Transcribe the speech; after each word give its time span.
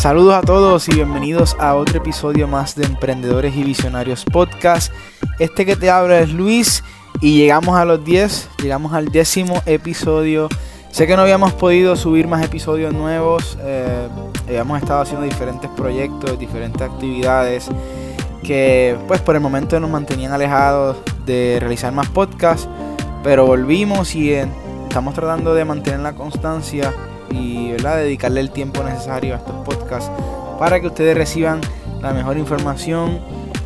Saludos 0.00 0.32
a 0.32 0.40
todos 0.40 0.88
y 0.88 0.94
bienvenidos 0.94 1.54
a 1.60 1.74
otro 1.74 1.98
episodio 1.98 2.48
más 2.48 2.74
de 2.74 2.86
Emprendedores 2.86 3.54
y 3.54 3.62
Visionarios 3.62 4.24
Podcast. 4.24 4.90
Este 5.38 5.66
que 5.66 5.76
te 5.76 5.90
habla 5.90 6.20
es 6.20 6.32
Luis 6.32 6.82
y 7.20 7.36
llegamos 7.36 7.76
a 7.76 7.84
los 7.84 8.02
10, 8.02 8.48
llegamos 8.62 8.94
al 8.94 9.12
décimo 9.12 9.62
episodio. 9.66 10.48
Sé 10.90 11.06
que 11.06 11.16
no 11.16 11.22
habíamos 11.22 11.52
podido 11.52 11.96
subir 11.96 12.28
más 12.28 12.42
episodios 12.42 12.94
nuevos, 12.94 13.58
eh, 13.60 14.08
habíamos 14.48 14.80
estado 14.80 15.02
haciendo 15.02 15.26
diferentes 15.26 15.68
proyectos, 15.76 16.38
diferentes 16.38 16.80
actividades 16.80 17.68
que 18.42 18.96
pues 19.06 19.20
por 19.20 19.34
el 19.34 19.42
momento 19.42 19.78
nos 19.80 19.90
mantenían 19.90 20.32
alejados 20.32 20.96
de 21.26 21.58
realizar 21.60 21.92
más 21.92 22.08
podcasts, 22.08 22.70
pero 23.22 23.44
volvimos 23.44 24.14
y 24.14 24.32
estamos 24.32 25.12
tratando 25.12 25.52
de 25.52 25.66
mantener 25.66 26.00
la 26.00 26.14
constancia 26.14 26.90
y 27.30 27.72
¿verdad? 27.72 27.98
dedicarle 27.98 28.40
el 28.40 28.50
tiempo 28.50 28.82
necesario 28.82 29.34
a 29.34 29.38
estos 29.38 29.54
podcasts 29.64 30.10
para 30.58 30.80
que 30.80 30.88
ustedes 30.88 31.16
reciban 31.16 31.60
la 32.02 32.12
mejor 32.12 32.36
información, 32.36 33.20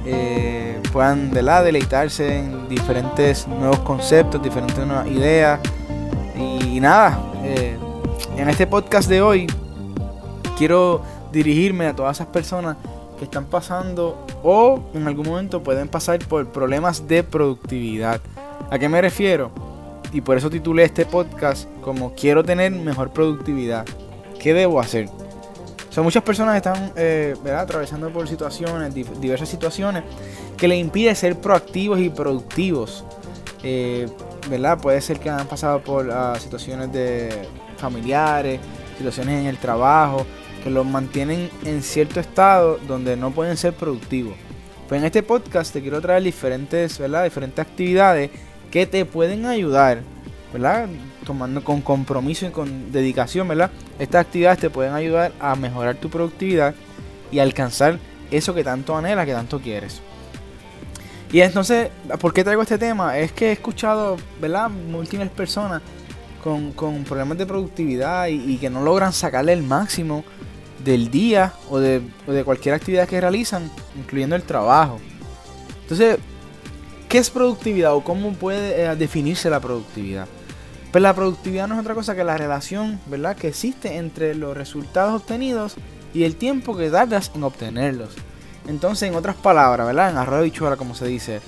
eh, 0.07 0.81
puedan 0.93 1.31
¿verdad? 1.31 1.65
deleitarse 1.65 2.39
en 2.39 2.69
diferentes 2.69 3.49
nuevos 3.49 3.81
conceptos, 3.81 4.43
diferentes 4.43 4.87
nuevas 4.87 5.07
ideas. 5.09 5.61
Y, 6.37 6.81
nada, 6.81 7.19
eh, 7.43 7.77
en 8.37 8.49
este 8.49 8.67
podcast 8.67 9.09
de 9.09 9.23
hoy 9.23 9.47
quiero 10.57 11.03
dirigirme 11.33 11.87
a 11.87 11.97
todas 11.97 12.17
esas 12.17 12.29
personas 12.29 12.77
que 13.19 13.25
están 13.25 13.45
pasando 13.45 14.25
o 14.43 14.81
en 14.95 15.07
algún 15.07 15.27
momento 15.27 15.63
pueden 15.63 15.89
pasar 15.89 16.19
por 16.21 16.47
problemas 16.49 17.07
de 17.09 17.23
productividad. 17.23 18.21
¿A 18.71 18.79
qué 18.79 18.89
me 18.89 19.01
refiero? 19.01 19.51
Y 20.15 20.21
por 20.21 20.39
eso 20.39 20.49
titulé 20.49 20.85
este 20.85 21.05
podcast 21.05 21.69
como 21.83 22.15
Quiero 22.15 22.45
tener 22.45 22.71
mejor 22.71 23.11
productividad. 23.11 23.85
¿Qué 24.39 24.55
debo 24.55 24.81
hacer? 24.81 25.09
O 25.97 26.03
muchas 26.03 26.23
personas 26.23 26.57
están 26.57 26.93
eh, 26.97 27.35
atravesando 27.57 28.11
por 28.11 28.29
situaciones, 28.29 28.95
diversas 28.95 29.49
situaciones, 29.49 30.05
que 30.57 30.69
les 30.69 30.79
impide 30.79 31.15
ser 31.15 31.39
proactivos 31.41 32.01
y 32.01 32.11
productivos. 32.11 33.05
Eh, 33.63 34.09
¿verdad? 34.49 34.79
Puede 34.81 35.01
ser 35.01 35.19
que 35.19 35.31
han 35.31 35.47
pasado 35.47 35.81
por 35.81 36.11
ah, 36.11 36.35
situaciones 36.39 36.93
de 36.93 37.49
familiares, 37.77 38.61
situaciones 38.97 39.41
en 39.41 39.47
el 39.47 39.59
trabajo, 39.59 40.27
que 40.63 40.71
los 40.71 40.87
mantienen 40.87 41.51
en 41.65 41.83
cierto 41.83 42.21
estado 42.21 42.79
donde 42.87 43.17
no 43.17 43.33
pueden 43.33 43.57
ser 43.57 43.73
productivos. 43.73 44.35
Pues 44.89 45.01
en 45.01 45.07
este 45.07 45.23
podcast 45.23 45.73
te 45.73 45.81
quiero 45.81 46.01
traer 46.01 46.23
diferentes, 46.23 46.99
¿verdad? 46.99 47.25
diferentes 47.25 47.67
actividades 47.67 48.31
que 48.75 48.87
te 48.87 49.05
pueden 49.05 49.47
ayudar, 49.47 50.01
¿verdad? 50.53 50.89
Tomando 51.25 51.63
con 51.63 51.81
compromiso 51.81 52.45
y 52.45 52.51
con 52.51 52.91
dedicación, 52.91 53.47
¿verdad? 53.47 53.71
Estas 54.01 54.23
actividades 54.23 54.59
te 54.59 54.69
pueden 54.69 54.95
ayudar 54.95 55.31
a 55.39 55.55
mejorar 55.55 55.95
tu 55.95 56.11
productividad 56.11 56.75
y 57.31 57.39
alcanzar 57.39 58.01
eso 58.33 58.53
que 58.53 58.65
tanto 58.65 58.97
anhelas, 58.97 59.27
que 59.27 59.33
tanto 59.33 59.61
quieres. 59.61 60.01
Y 61.31 61.41
entonces, 61.41 61.91
¿por 62.19 62.35
qué 62.35 62.43
traigo 62.43 62.63
este 62.63 62.77
tema? 62.77 63.17
Es 63.17 63.31
que 63.31 63.51
he 63.51 63.53
escuchado, 63.53 64.17
¿verdad? 64.41 64.69
Múltiples 64.71 65.31
personas 65.31 65.81
con, 66.43 66.73
problemas 67.05 67.39
de 67.39 67.47
productividad 67.47 68.27
y, 68.27 68.57
que 68.57 68.71
no 68.71 68.83
logran 68.83 69.13
sacarle 69.13 69.53
el 69.53 69.63
máximo 69.63 70.25
del 70.85 71.13
día 71.13 71.53
o 71.71 71.79
de, 71.79 72.03
o 72.27 72.33
de 72.33 72.43
cualquier 72.43 72.75
actividad 72.75 73.07
que 73.07 73.21
realizan, 73.21 73.71
incluyendo 73.97 74.35
el 74.35 74.43
trabajo. 74.43 74.99
Entonces, 75.83 76.19
¿Qué 77.15 77.19
es 77.19 77.31
productividad 77.31 77.95
o 77.95 78.03
cómo 78.03 78.33
puede 78.33 78.83
eh, 78.83 78.97
definirse 78.97 79.49
la 79.49 79.61
productividad? 79.61 80.27
Pues 80.91 81.01
la 81.01 81.15
productividad 81.15 81.69
no 81.69 81.75
es 81.77 81.81
otra 81.81 81.95
cosa 81.95 82.17
que 82.17 82.25
la 82.25 82.37
relación, 82.37 82.99
¿verdad?, 83.07 83.37
que 83.37 83.47
existe 83.47 83.99
entre 83.99 84.35
los 84.35 84.57
resultados 84.57 85.23
obtenidos 85.23 85.77
y 86.13 86.25
el 86.25 86.35
tiempo 86.35 86.77
que 86.77 86.91
tardas 86.91 87.31
en 87.33 87.45
obtenerlos. 87.45 88.17
Entonces, 88.67 89.09
en 89.09 89.15
otras 89.15 89.37
palabras, 89.37 89.87
¿verdad? 89.87 90.11
En 90.11 90.17
arroyo 90.17 90.43
bichuela, 90.43 90.77
como 90.77 90.97
se 90.97 91.07
dice, 91.07 91.41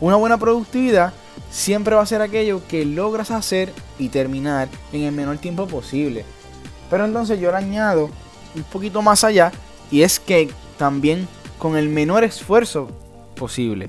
una 0.00 0.16
buena 0.16 0.38
productividad 0.38 1.12
siempre 1.52 1.94
va 1.94 2.02
a 2.02 2.06
ser 2.06 2.20
aquello 2.20 2.66
que 2.66 2.84
logras 2.84 3.30
hacer 3.30 3.72
y 4.00 4.08
terminar 4.08 4.66
en 4.92 5.02
el 5.02 5.12
menor 5.12 5.38
tiempo 5.38 5.68
posible. 5.68 6.24
Pero 6.90 7.04
entonces 7.04 7.38
yo 7.38 7.52
le 7.52 7.58
añado 7.58 8.10
un 8.56 8.64
poquito 8.64 9.02
más 9.02 9.22
allá 9.22 9.52
y 9.88 10.02
es 10.02 10.18
que 10.18 10.50
también 10.76 11.28
con 11.60 11.76
el 11.76 11.88
menor 11.88 12.24
esfuerzo 12.24 12.88
posible. 13.36 13.88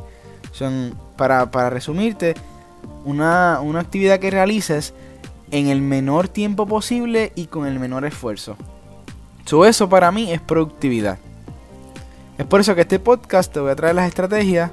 Son, 0.57 0.95
para, 1.17 1.69
resumirte, 1.69 2.33
una, 3.05 3.59
actividad 3.79 4.17
que 4.17 4.31
realices 4.31 4.95
en 5.51 5.67
el 5.67 5.81
menor 5.81 6.29
tiempo 6.29 6.65
posible 6.65 7.31
y 7.35 7.45
con 7.45 7.67
el 7.67 7.79
menor 7.79 8.05
esfuerzo. 8.05 8.57
eso 9.67 9.87
para 9.87 10.11
mí 10.11 10.31
es 10.31 10.41
productividad. 10.41 11.19
Es 12.39 12.45
por 12.47 12.59
eso 12.59 12.73
que 12.73 12.81
este 12.81 12.97
podcast 12.97 13.53
te 13.53 13.59
voy 13.59 13.69
a 13.69 13.75
traer 13.75 13.93
las 13.93 14.07
estrategias 14.07 14.71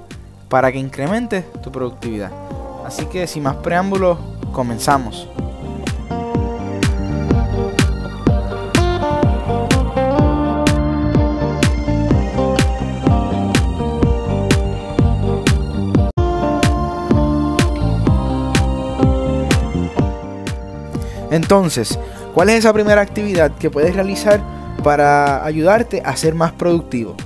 para 0.48 0.72
que 0.72 0.78
incrementes 0.78 1.44
tu 1.62 1.70
productividad. 1.70 2.32
Así 2.86 3.04
que 3.04 3.26
sin 3.26 3.42
más 3.42 3.56
preámbulos, 3.56 4.18
comenzamos. 4.52 5.28
Entonces, 21.34 21.98
¿cuál 22.32 22.48
es 22.50 22.60
esa 22.60 22.72
primera 22.72 23.00
actividad 23.00 23.50
que 23.58 23.68
puedes 23.68 23.92
realizar 23.92 24.40
para 24.84 25.44
ayudarte 25.44 26.00
a 26.04 26.14
ser 26.14 26.32
más 26.32 26.52
productivo? 26.52 27.16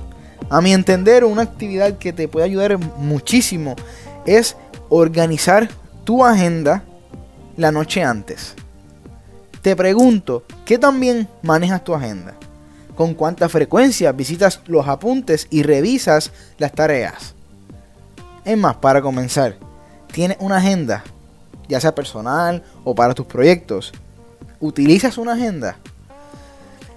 A 0.49 0.61
mi 0.61 0.73
entender, 0.73 1.23
una 1.23 1.43
actividad 1.43 1.99
que 1.99 2.11
te 2.11 2.27
puede 2.27 2.47
ayudar 2.47 2.79
muchísimo 2.97 3.75
es 4.25 4.57
organizar 4.89 5.69
tu 6.05 6.25
agenda 6.25 6.83
la 7.55 7.71
noche 7.71 8.01
antes. 8.01 8.55
Te 9.61 9.75
pregunto, 9.75 10.43
¿qué 10.65 10.79
también 10.79 11.27
manejas 11.43 11.83
tu 11.83 11.93
agenda? 11.93 12.33
¿Con 12.95 13.13
cuánta 13.13 13.47
frecuencia 13.47 14.11
visitas 14.11 14.61
los 14.65 14.87
apuntes 14.87 15.45
y 15.51 15.61
revisas 15.61 16.31
las 16.57 16.71
tareas? 16.71 17.35
Es 18.43 18.57
más, 18.57 18.77
para 18.77 19.03
comenzar, 19.03 19.57
¿tienes 20.11 20.37
una 20.39 20.57
agenda 20.57 21.03
ya 21.69 21.79
sea 21.79 21.95
personal 21.95 22.63
o 22.83 22.93
para 22.93 23.13
tus 23.13 23.27
proyectos, 23.27 23.93
utilizas 24.59 25.17
una 25.17 25.33
agenda. 25.33 25.77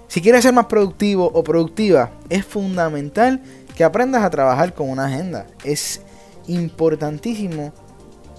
Si 0.07 0.21
quieres 0.21 0.43
ser 0.43 0.53
más 0.53 0.65
productivo 0.65 1.31
o 1.33 1.43
productiva, 1.43 2.11
es 2.29 2.45
fundamental 2.45 3.41
que 3.75 3.83
aprendas 3.83 4.23
a 4.23 4.29
trabajar 4.29 4.73
con 4.73 4.89
una 4.89 5.05
agenda. 5.05 5.47
Es 5.63 6.01
importantísimo 6.47 7.73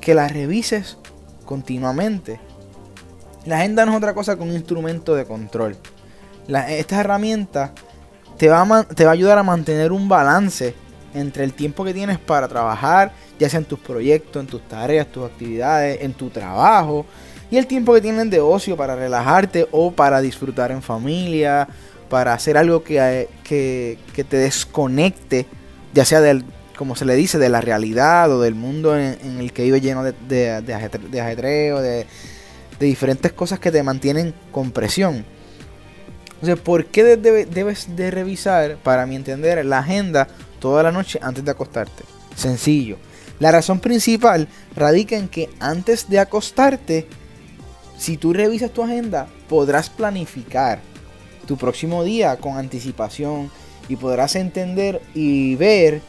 que 0.01 0.15
la 0.15 0.29
revises 0.29 0.99
continuamente. 1.45 2.39
La 3.47 3.59
agenda 3.59 3.87
no 3.87 3.93
es 3.93 3.99
otra 3.99 4.15
cosa 4.15 4.37
que 4.37 4.43
un 4.43 4.53
instrumento 4.53 5.15
de 5.15 5.25
control. 5.25 5.77
esta 6.69 7.01
herramienta 7.01 7.73
te 8.37 8.49
va, 8.49 8.85
te 8.85 9.05
va 9.05 9.11
a 9.11 9.15
ayudar 9.15 9.39
a 9.39 9.43
mantener 9.43 9.93
un 9.93 10.09
balance 10.09 10.75
entre 11.15 11.45
el 11.45 11.55
tiempo 11.55 11.85
que 11.85 11.95
tienes 11.95 12.19
para 12.19 12.49
trabajar, 12.49 13.13
ya 13.39 13.49
sea 13.49 13.59
en 13.59 13.65
tus 13.65 13.79
proyectos, 13.79 14.43
en 14.43 14.47
tus 14.47 14.63
tareas, 14.69 15.07
tus 15.07 15.25
actividades, 15.25 16.03
en 16.03 16.13
tu 16.13 16.31
trabajo, 16.31 17.07
y 17.51 17.57
el 17.57 17.67
tiempo 17.67 17.95
que 17.95 18.01
tienes 18.01 18.31
de 18.31 18.41
ocio 18.41 18.77
para 18.77 18.97
relajarte 18.97 19.67
o 19.71 19.93
para 19.93 20.21
disfrutar 20.21 20.71
en 20.71 20.83
familia, 20.83 21.69
para 22.09 22.33
hacer 22.33 22.57
algo 22.57 22.83
que, 22.83 23.29
que, 23.43 24.25
te 24.25 24.37
desconecte, 24.37 25.47
ya 25.93 26.05
sea 26.05 26.21
del, 26.21 26.45
como 26.77 26.97
se 26.97 27.05
le 27.05 27.15
dice, 27.15 27.39
de 27.39 27.49
la 27.49 27.61
realidad 27.61 28.31
o 28.31 28.41
del 28.41 28.55
mundo 28.55 28.99
en, 28.99 29.39
el 29.39 29.53
que 29.53 29.63
vive 29.63 29.81
lleno 29.81 30.03
de, 30.03 30.13
de, 30.29 30.63
de 30.63 31.21
ajetreo, 31.21 31.81
de, 31.81 32.07
de 32.79 32.87
diferentes 32.87 33.33
cosas 33.33 33.59
que 33.59 33.71
te 33.71 33.83
mantienen 33.83 34.35
con 34.51 34.71
presión. 34.71 35.25
Entonces, 36.35 36.63
¿por 36.63 36.87
qué 36.87 37.17
debes 37.17 37.97
de 37.97 38.11
revisar, 38.11 38.77
para 38.83 39.07
mi 39.07 39.17
entender, 39.17 39.65
la 39.65 39.79
agenda 39.79 40.29
toda 40.65 40.83
la 40.83 40.93
noche 40.93 41.19
antes 41.21 41.45
de 41.45 41.51
acostarte. 41.51 42.05
Sencillo. 42.35 42.97
La 43.39 43.53
razón 43.53 43.81
principal 43.81 44.49
radica 44.75 45.15
en 45.15 45.29
que 45.29 45.51
antes 45.61 46.09
de 46.09 46.19
acostarte, 46.19 47.07
si 47.99 48.17
tú 48.17 48.33
revisas 48.33 48.71
tu 48.71 48.83
agenda, 48.83 49.29
podrás 49.47 49.91
planificar 49.91 50.81
tu 51.47 51.59
próximo 51.59 52.03
día 52.03 52.39
con 52.39 52.57
anticipación 52.57 53.51
y 53.91 53.97
podrás 53.97 54.37
entender 54.37 55.03
y 55.13 55.55
ver 55.57 56.01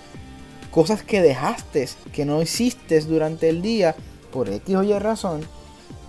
cosas 0.71 1.03
que 1.03 1.21
dejaste, 1.21 1.89
que 2.13 2.23
no 2.23 2.41
hiciste 2.41 3.01
durante 3.01 3.49
el 3.49 3.61
día 3.61 3.93
por 4.31 4.47
X 4.47 4.73
o 4.73 4.83
Y 4.83 4.97
razón 4.97 5.41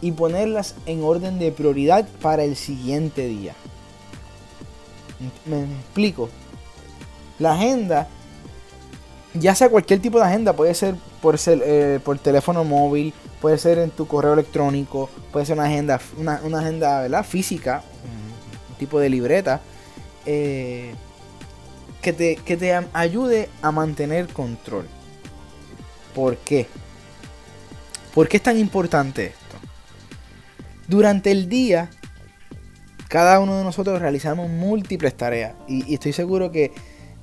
y 0.01 0.13
ponerlas 0.13 0.77
en 0.87 1.03
orden 1.03 1.41
de 1.41 1.51
prioridad 1.51 2.07
para 2.23 2.45
el 2.45 2.55
siguiente 2.55 3.27
día. 3.27 3.55
Me 5.47 5.65
explico. 5.65 6.29
La 7.41 7.55
agenda 7.55 8.09
ya 9.39 9.55
sea 9.55 9.69
cualquier 9.69 10.01
tipo 10.01 10.19
de 10.19 10.25
agenda, 10.25 10.53
puede 10.53 10.75
ser 10.75 10.95
por, 11.21 11.37
eh, 11.47 12.01
por 12.05 12.19
teléfono 12.19 12.65
móvil, 12.65 13.13
puede 13.41 13.59
ser 13.59 13.79
en 13.79 13.91
tu 13.91 14.07
correo 14.07 14.35
electrónico, 14.35 15.11
puede 15.33 15.47
ser 15.47 15.57
una 15.59 15.67
agenda, 15.67 16.01
una, 16.19 16.59
agenda 16.59 17.03
¿verdad? 17.03 17.25
física, 17.25 17.83
un 18.71 18.77
tipo 18.77 19.01
de 19.01 19.09
libreta. 19.11 19.61
eh, 20.25 20.95
que, 22.03 22.13
te, 22.13 22.37
que 22.37 22.57
te 22.57 22.73
ayude 22.93 23.49
a 23.63 23.73
mantener 23.73 24.29
control. 24.29 24.87
¿Por 26.15 26.37
qué? 26.37 26.69
¿Por 28.15 28.29
qué 28.29 28.37
es 28.37 28.43
tan 28.45 28.59
importante 28.59 29.27
esto? 29.27 29.57
Durante 30.87 31.33
el 31.33 31.49
día, 31.49 31.91
cada 33.09 33.41
uno 33.41 33.59
de 33.59 33.65
nosotros 33.65 34.01
realizamos 34.01 34.49
múltiples 34.49 35.17
tareas. 35.17 35.55
Y, 35.67 35.95
estoy 35.95 36.13
seguro 36.13 36.53
que, 36.53 36.73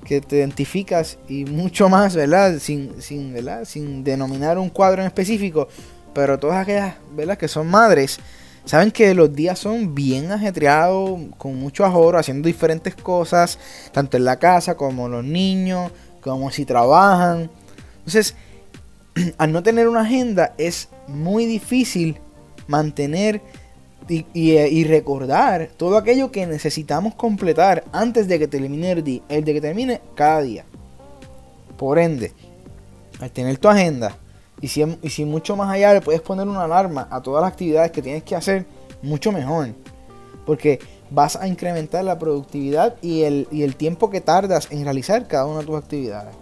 te 0.04 0.36
identificas 0.36 1.18
y 1.28 1.44
mucho 1.44 1.88
más, 1.88 2.14
¿verdad? 2.14 2.58
Sin, 2.58 3.00
sin, 3.00 3.32
¿verdad? 3.32 3.64
Sin 3.64 4.04
denominar 4.04 4.58
un 4.58 4.70
cuadro 4.70 5.02
en 5.02 5.06
específico. 5.06 5.68
Pero 6.14 6.38
todas 6.38 6.62
aquellas, 6.62 6.94
¿verdad? 7.16 7.36
Que 7.36 7.48
son 7.48 7.66
madres, 7.66 8.20
saben 8.64 8.90
que 8.90 9.14
los 9.14 9.34
días 9.34 9.58
son 9.58 9.94
bien 9.94 10.30
ajetreados, 10.30 11.20
con 11.38 11.56
mucho 11.56 11.84
ahorro, 11.84 12.18
haciendo 12.18 12.46
diferentes 12.46 12.94
cosas, 12.94 13.58
tanto 13.92 14.16
en 14.16 14.24
la 14.24 14.38
casa 14.38 14.76
como 14.76 15.08
los 15.08 15.24
niños, 15.24 15.90
como 16.20 16.50
si 16.50 16.64
trabajan. 16.64 17.50
Entonces, 17.98 18.36
al 19.38 19.52
no 19.52 19.62
tener 19.62 19.88
una 19.88 20.02
agenda 20.02 20.54
es 20.58 20.88
muy 21.08 21.46
difícil 21.46 22.20
mantener 22.66 23.42
y, 24.08 24.84
recordar 24.84 25.70
todo 25.76 25.96
aquello 25.96 26.30
que 26.30 26.46
necesitamos 26.46 27.14
completar 27.14 27.84
antes 27.92 28.28
de 28.28 28.38
que 28.38 28.48
termine 28.48 28.92
el 28.92 29.04
día, 29.04 29.22
el 29.28 29.44
de 29.44 29.54
que 29.54 29.60
termine 29.60 30.00
cada 30.14 30.42
día. 30.42 30.64
Por 31.76 31.98
ende, 31.98 32.32
al 33.20 33.30
tener 33.30 33.58
tu 33.58 33.68
agenda 33.68 34.16
y 34.60 34.68
si, 34.68 34.84
y 35.02 35.10
si 35.10 35.24
mucho 35.24 35.56
más 35.56 35.70
allá 35.70 35.94
le 35.94 36.00
puedes 36.00 36.20
poner 36.20 36.46
una 36.46 36.64
alarma 36.64 37.08
a 37.10 37.20
todas 37.22 37.42
las 37.42 37.52
actividades 37.52 37.90
que 37.90 38.02
tienes 38.02 38.22
que 38.22 38.36
hacer, 38.36 38.66
mucho 39.02 39.32
mejor. 39.32 39.68
Porque 40.46 40.78
vas 41.10 41.36
a 41.36 41.48
incrementar 41.48 42.04
la 42.04 42.18
productividad 42.18 42.96
y 43.00 43.22
el, 43.22 43.48
y 43.50 43.62
el 43.62 43.76
tiempo 43.76 44.10
que 44.10 44.20
tardas 44.20 44.68
en 44.70 44.84
realizar 44.84 45.26
cada 45.26 45.46
una 45.46 45.60
de 45.60 45.66
tus 45.66 45.76
actividades. 45.76 46.34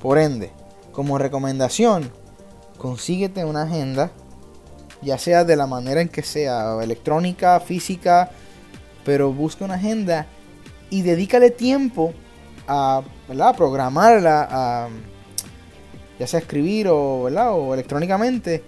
Por 0.00 0.18
ende, 0.18 0.50
como 0.92 1.18
recomendación, 1.18 2.10
consíguete 2.78 3.44
una 3.44 3.62
agenda, 3.62 4.10
ya 5.02 5.18
sea 5.18 5.44
de 5.44 5.56
la 5.56 5.66
manera 5.66 6.00
en 6.00 6.08
que 6.08 6.22
sea, 6.22 6.82
electrónica, 6.82 7.60
física, 7.60 8.30
pero 9.04 9.32
busca 9.32 9.64
una 9.64 9.74
agenda 9.74 10.26
y 10.90 11.02
dedícale 11.02 11.50
tiempo 11.50 12.12
a, 12.66 13.02
¿verdad? 13.28 13.56
programarla, 13.56 14.88
ya 16.18 16.26
sea 16.26 16.40
escribir 16.40 16.88
o, 16.88 17.24
o 17.24 17.74
electrónicamente, 17.74 18.62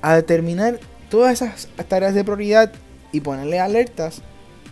a 0.00 0.14
determinar 0.14 0.78
todas 1.10 1.32
esas 1.32 1.68
tareas 1.88 2.14
de 2.14 2.24
prioridad 2.24 2.72
y 3.12 3.20
ponerle 3.20 3.58
alertas 3.58 4.22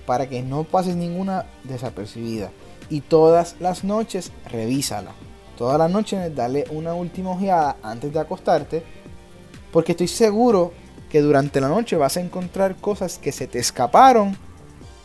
para 0.07 0.29
que 0.29 0.43
no 0.43 0.65
pases 0.65 0.95
ninguna 0.95 1.47
desapercibida. 1.65 2.51
Y 2.89 3.01
todas 3.01 3.57
las 3.59 3.83
noches 3.83 4.31
revísala 4.49 5.11
todas 5.57 5.79
las 5.79 5.91
noches 5.91 6.35
dale 6.35 6.65
una 6.71 6.95
última 6.95 7.31
ojeada 7.31 7.77
antes 7.83 8.13
de 8.13 8.21
acostarte, 8.21 8.83
porque 9.77 9.93
estoy 9.93 10.09
seguro 10.09 10.73
que 11.11 11.21
durante 11.21 11.61
la 11.61 11.69
noche 11.69 11.97
vas 11.97 12.17
a 12.17 12.23
encontrar 12.23 12.77
cosas 12.77 13.19
que 13.19 13.31
se 13.31 13.47
te 13.47 13.59
escaparon, 13.59 14.35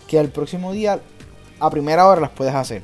que 0.08 0.18
al 0.18 0.30
próximo 0.30 0.72
día 0.72 1.02
a 1.60 1.70
primera 1.70 2.08
hora 2.08 2.22
las 2.22 2.30
puedes 2.30 2.56
hacer. 2.56 2.82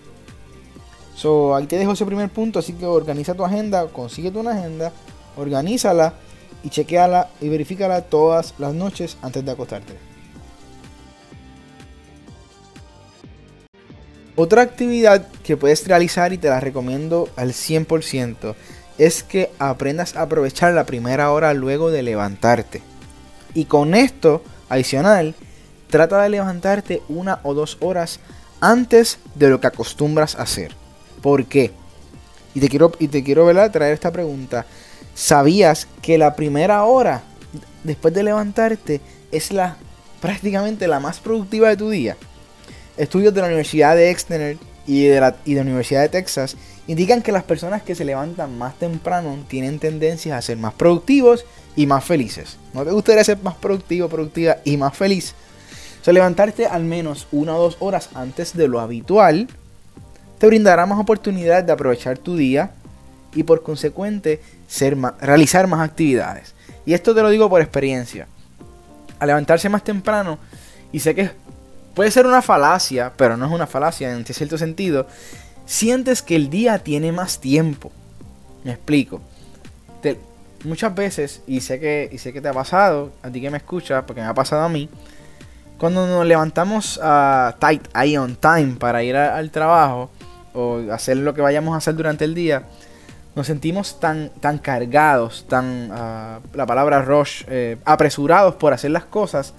So, 1.15 1.55
ahí 1.55 1.65
te 1.65 1.77
dejo 1.77 1.93
ese 1.93 2.05
primer 2.05 2.27
punto, 2.27 2.59
así 2.59 2.73
que 2.73 2.85
organiza 2.85 3.35
tu 3.35 3.45
agenda, 3.45 3.87
consíguete 3.87 4.37
una 4.37 4.51
agenda, 4.51 4.91
organízala 5.37 6.15
y 6.61 6.71
chequeala 6.71 7.29
y 7.39 7.47
verifícala 7.47 8.01
todas 8.01 8.53
las 8.57 8.73
noches 8.73 9.15
antes 9.21 9.45
de 9.45 9.51
acostarte. 9.51 9.93
Otra 14.35 14.61
actividad 14.61 15.25
que 15.41 15.55
puedes 15.55 15.87
realizar 15.87 16.33
y 16.33 16.37
te 16.37 16.49
la 16.49 16.59
recomiendo 16.59 17.29
al 17.37 17.53
100% 17.53 18.55
es 18.97 19.23
que 19.23 19.51
aprendas 19.59 20.15
a 20.15 20.23
aprovechar 20.23 20.73
la 20.73 20.85
primera 20.85 21.31
hora 21.31 21.53
luego 21.53 21.91
de 21.91 22.03
levantarte. 22.03 22.81
Y 23.53 23.65
con 23.65 23.95
esto, 23.95 24.43
adicional, 24.69 25.35
trata 25.89 26.21
de 26.21 26.29
levantarte 26.29 27.01
una 27.07 27.39
o 27.43 27.53
dos 27.53 27.77
horas 27.79 28.19
antes 28.59 29.19
de 29.35 29.49
lo 29.49 29.59
que 29.59 29.67
acostumbras 29.67 30.35
hacer. 30.35 30.73
¿Por 31.21 31.45
qué? 31.45 31.71
Y 32.53 32.59
te 32.59 32.69
quiero, 32.69 32.91
y 32.99 33.07
te 33.07 33.23
quiero 33.23 33.45
traer 33.71 33.93
esta 33.93 34.11
pregunta. 34.11 34.65
¿Sabías 35.13 35.87
que 36.01 36.17
la 36.17 36.35
primera 36.35 36.83
hora 36.83 37.23
después 37.83 38.13
de 38.13 38.23
levantarte 38.23 39.01
es 39.31 39.51
la 39.51 39.77
prácticamente 40.21 40.87
la 40.87 40.99
más 40.99 41.19
productiva 41.19 41.69
de 41.69 41.77
tu 41.77 41.89
día? 41.89 42.17
Estudios 42.97 43.33
de 43.33 43.41
la 43.41 43.47
Universidad 43.47 43.95
de 43.95 44.09
Exeter 44.09 44.57
y 44.87 45.05
de, 45.05 45.19
la, 45.19 45.35
y 45.45 45.53
de 45.53 45.61
Universidad 45.61 46.01
de 46.01 46.09
Texas 46.09 46.55
indican 46.87 47.21
que 47.21 47.31
las 47.31 47.43
personas 47.43 47.83
que 47.83 47.95
se 47.95 48.05
levantan 48.05 48.57
más 48.57 48.77
temprano 48.79 49.37
tienen 49.47 49.79
tendencias 49.79 50.37
a 50.37 50.41
ser 50.41 50.57
más 50.57 50.73
productivos 50.73 51.45
y 51.75 51.85
más 51.85 52.03
felices. 52.03 52.57
¿No 52.73 52.83
te 52.83 52.91
gustaría 52.91 53.23
ser 53.23 53.37
más 53.43 53.55
productivo, 53.55 54.09
productiva 54.09 54.57
y 54.63 54.77
más 54.77 54.95
feliz? 54.95 55.35
O 56.05 56.11
levantarte 56.11 56.65
al 56.65 56.85
menos 56.85 57.27
una 57.33 57.53
o 57.57 57.61
dos 57.61 57.75
horas 57.81 58.09
antes 58.13 58.55
de 58.55 58.69
lo 58.69 58.79
habitual 58.79 59.49
te 60.37 60.47
brindará 60.47 60.85
más 60.85 60.99
oportunidad 60.99 61.65
de 61.65 61.73
aprovechar 61.73 62.17
tu 62.17 62.37
día 62.37 62.71
y 63.33 63.43
por 63.43 63.61
consecuente 63.61 64.41
ser 64.67 64.97
realizar 65.19 65.67
más 65.67 65.81
actividades. 65.81 66.53
Y 66.85 66.93
esto 66.93 67.13
te 67.13 67.21
lo 67.21 67.29
digo 67.29 67.49
por 67.49 67.61
experiencia. 67.61 68.27
Al 69.19 69.27
levantarse 69.27 69.67
más 69.67 69.83
temprano, 69.83 70.39
y 70.93 70.99
sé 70.99 71.13
que 71.13 71.31
puede 71.93 72.11
ser 72.11 72.25
una 72.25 72.41
falacia, 72.41 73.11
pero 73.17 73.35
no 73.35 73.45
es 73.45 73.51
una 73.51 73.67
falacia 73.67 74.11
en 74.13 74.25
cierto 74.25 74.57
sentido, 74.57 75.07
sientes 75.67 76.23
que 76.23 76.35
el 76.35 76.49
día 76.49 76.79
tiene 76.79 77.11
más 77.11 77.39
tiempo. 77.39 77.91
Me 78.63 78.71
explico. 78.71 79.21
muchas 80.63 80.95
veces, 80.95 81.43
y 81.45 81.61
sé, 81.61 81.79
que, 81.79 82.09
y 82.11 82.17
sé 82.17 82.33
que 82.33 82.41
te 82.41 82.47
ha 82.47 82.53
pasado, 82.53 83.11
a 83.21 83.29
ti 83.29 83.39
que 83.39 83.51
me 83.51 83.57
escuchas, 83.57 84.03
porque 84.07 84.21
me 84.21 84.27
ha 84.27 84.33
pasado 84.33 84.63
a 84.63 84.69
mí, 84.69 84.89
cuando 85.77 86.07
nos 86.07 86.25
levantamos 86.25 86.99
a 87.03 87.55
tight, 87.59 87.87
ahí 87.93 88.17
on 88.17 88.35
time, 88.35 88.75
para 88.79 89.03
ir 89.03 89.15
al 89.15 89.51
trabajo, 89.51 90.09
o 90.53 90.79
hacer 90.91 91.17
lo 91.17 91.35
que 91.35 91.41
vayamos 91.41 91.75
a 91.75 91.77
hacer 91.77 91.95
durante 91.95 92.25
el 92.25 92.33
día, 92.33 92.63
nos 93.35 93.45
sentimos 93.45 93.99
tan, 93.99 94.31
tan 94.39 94.57
cargados, 94.57 95.45
tan, 95.47 95.89
ah, 95.91 96.39
la 96.53 96.65
palabra 96.65 97.03
rush, 97.03 97.43
eh, 97.47 97.77
apresurados 97.85 98.55
por 98.55 98.73
hacer 98.73 98.89
las 98.89 99.05
cosas, 99.05 99.53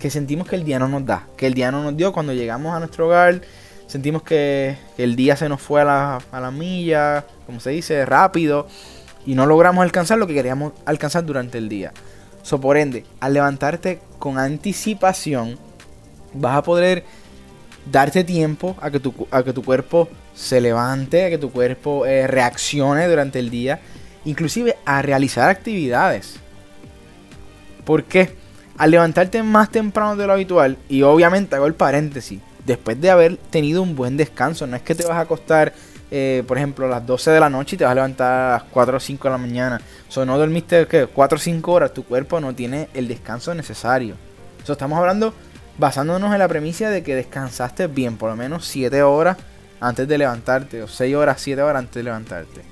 que 0.00 0.10
sentimos 0.10 0.48
que 0.48 0.56
el 0.56 0.64
día 0.64 0.80
no 0.80 0.88
nos 0.88 1.06
da, 1.06 1.22
que 1.36 1.46
el 1.46 1.54
día 1.54 1.70
no 1.70 1.84
nos 1.84 1.96
dio 1.96 2.12
cuando 2.12 2.32
llegamos 2.32 2.74
a 2.74 2.80
nuestro 2.80 3.06
hogar, 3.06 3.40
sentimos 3.86 4.22
que, 4.22 4.76
el 4.98 5.16
día 5.16 5.36
se 5.36 5.48
nos 5.48 5.60
fue 5.60 5.82
a 5.82 5.84
la, 5.84 6.18
a 6.32 6.40
la 6.40 6.50
milla, 6.50 7.24
como 7.46 7.60
se 7.60 7.70
dice, 7.70 8.04
rápido, 8.06 8.66
y 9.24 9.34
no 9.34 9.46
logramos 9.46 9.82
alcanzar 9.82 10.18
lo 10.18 10.26
que 10.26 10.34
queríamos 10.34 10.72
alcanzar 10.84 11.24
durante 11.24 11.58
el 11.58 11.68
día. 11.68 11.92
So, 12.42 12.60
por 12.60 12.76
ende, 12.76 13.04
al 13.20 13.34
levantarte 13.34 14.00
con 14.18 14.38
anticipación, 14.38 15.58
vas 16.32 16.56
a 16.56 16.62
poder 16.62 17.04
darte 17.90 18.24
tiempo 18.24 18.76
a 18.80 18.90
que 18.90 19.00
tu, 19.00 19.26
a 19.30 19.42
que 19.42 19.52
tu 19.52 19.62
cuerpo 19.62 20.08
se 20.34 20.60
levante, 20.60 21.24
a 21.24 21.30
que 21.30 21.38
tu 21.38 21.50
cuerpo 21.50 22.06
eh, 22.06 22.26
reaccione 22.26 23.08
durante 23.08 23.38
el 23.38 23.50
día, 23.50 23.80
inclusive 24.24 24.76
a 24.84 25.02
realizar 25.02 25.48
actividades. 25.48 26.36
¿Por 27.84 28.04
qué? 28.04 28.46
al 28.78 28.90
levantarte 28.90 29.42
más 29.42 29.70
temprano 29.70 30.16
de 30.16 30.26
lo 30.26 30.32
habitual, 30.32 30.76
y 30.88 31.02
obviamente 31.02 31.56
hago 31.56 31.66
el 31.66 31.74
paréntesis, 31.74 32.40
después 32.66 33.00
de 33.00 33.10
haber 33.10 33.36
tenido 33.36 33.82
un 33.82 33.94
buen 33.94 34.16
descanso, 34.16 34.66
no 34.66 34.76
es 34.76 34.82
que 34.82 34.94
te 34.94 35.04
vas 35.04 35.16
a 35.16 35.20
acostar, 35.20 35.72
eh, 36.10 36.42
por 36.46 36.56
ejemplo, 36.58 36.86
a 36.86 36.88
las 36.88 37.06
12 37.06 37.30
de 37.30 37.40
la 37.40 37.48
noche 37.48 37.76
y 37.76 37.78
te 37.78 37.84
vas 37.84 37.92
a 37.92 37.94
levantar 37.94 38.32
a 38.32 38.52
las 38.54 38.62
4 38.64 38.96
o 38.96 39.00
5 39.00 39.28
de 39.28 39.32
la 39.32 39.38
mañana. 39.38 39.80
O 40.08 40.12
sea, 40.12 40.24
no 40.24 40.36
dormiste 40.36 40.86
¿qué? 40.86 41.06
4 41.06 41.36
o 41.36 41.40
5 41.40 41.72
horas, 41.72 41.94
tu 41.94 42.04
cuerpo 42.04 42.40
no 42.40 42.54
tiene 42.54 42.88
el 42.92 43.08
descanso 43.08 43.54
necesario. 43.54 44.16
Eso 44.62 44.72
estamos 44.72 44.98
hablando 44.98 45.32
basándonos 45.78 46.32
en 46.32 46.38
la 46.38 46.48
premisa 46.48 46.90
de 46.90 47.02
que 47.02 47.14
descansaste 47.14 47.86
bien, 47.86 48.16
por 48.16 48.30
lo 48.30 48.36
menos 48.36 48.66
7 48.66 49.02
horas 49.02 49.36
antes 49.80 50.08
de 50.08 50.18
levantarte, 50.18 50.82
o 50.82 50.88
6 50.88 51.14
horas, 51.14 51.40
7 51.40 51.62
horas 51.62 51.80
antes 51.80 51.94
de 51.94 52.02
levantarte. 52.02 52.62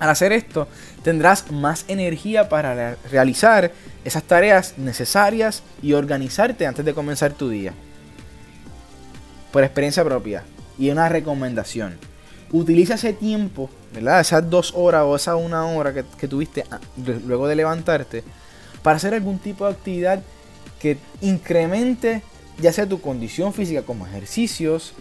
Al 0.00 0.10
hacer 0.10 0.32
esto, 0.32 0.68
tendrás 1.02 1.50
más 1.50 1.84
energía 1.88 2.48
para 2.48 2.96
realizar 3.10 3.72
esas 4.04 4.22
tareas 4.22 4.78
necesarias 4.78 5.62
y 5.82 5.92
organizarte 5.92 6.66
antes 6.66 6.84
de 6.84 6.94
comenzar 6.94 7.32
tu 7.32 7.48
día. 7.48 7.74
Por 9.52 9.64
experiencia 9.64 10.04
propia 10.04 10.44
y 10.78 10.90
una 10.90 11.08
recomendación. 11.08 11.98
Utiliza 12.50 12.94
ese 12.94 13.12
tiempo, 13.12 13.68
¿verdad? 13.92 14.20
Esas 14.20 14.48
dos 14.48 14.72
horas 14.74 15.04
o 15.04 15.16
esa 15.16 15.36
una 15.36 15.66
hora 15.66 15.92
que, 15.92 16.28
tuviste 16.28 16.64
luego 17.26 17.46
de 17.46 17.56
levantarte 17.56 18.24
para 18.82 18.96
hacer 18.96 19.12
algún 19.14 19.38
tipo 19.38 19.66
de 19.66 19.72
actividad 19.72 20.22
que 20.80 20.96
incremente 21.20 22.22
ya 22.60 22.72
sea 22.72 22.86
tu 22.86 23.00
condición 23.00 23.52
física 23.52 23.82
como 23.82 24.06
ejercicios, 24.06 24.94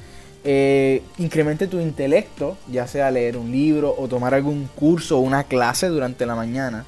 eh, 0.44 1.02
incremente 1.18 1.68
tu 1.68 1.80
intelecto, 1.80 2.58
ya 2.72 2.88
sea 2.88 3.12
leer 3.12 3.38
un 3.38 3.52
libro 3.52 3.96
o 3.98 4.08
tomar 4.08 4.34
algún 4.34 4.68
curso 4.76 5.18
o 5.18 5.22
una 5.22 5.44
clase 5.44 5.88
durante 5.88 6.26
la 6.26 6.36
mañana. 6.36 6.86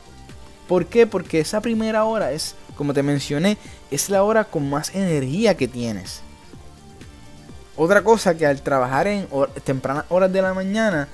¿Por 0.68 0.86
qué? 0.86 1.08
Porque 1.08 1.39
esa 1.39 1.62
primera 1.62 2.04
hora 2.04 2.32
es, 2.32 2.56
como 2.75 2.94
te 2.94 3.01
mencioné, 3.01 3.58
es 3.89 4.10
la 4.10 4.24
hora 4.24 4.44
con 4.44 4.70
más 4.70 4.94
energía 4.94 5.58
que 5.58 5.68
tienes. 5.68 6.22
Otra 7.81 8.01
cosa 8.01 8.36
que 8.36 8.45
al 8.45 8.62
trabajar 8.62 9.07
en 9.07 9.25
tempranas 9.63 10.03
horas 10.09 10.33
de 10.33 10.41
la 10.41 10.53
mañana, 10.53 11.07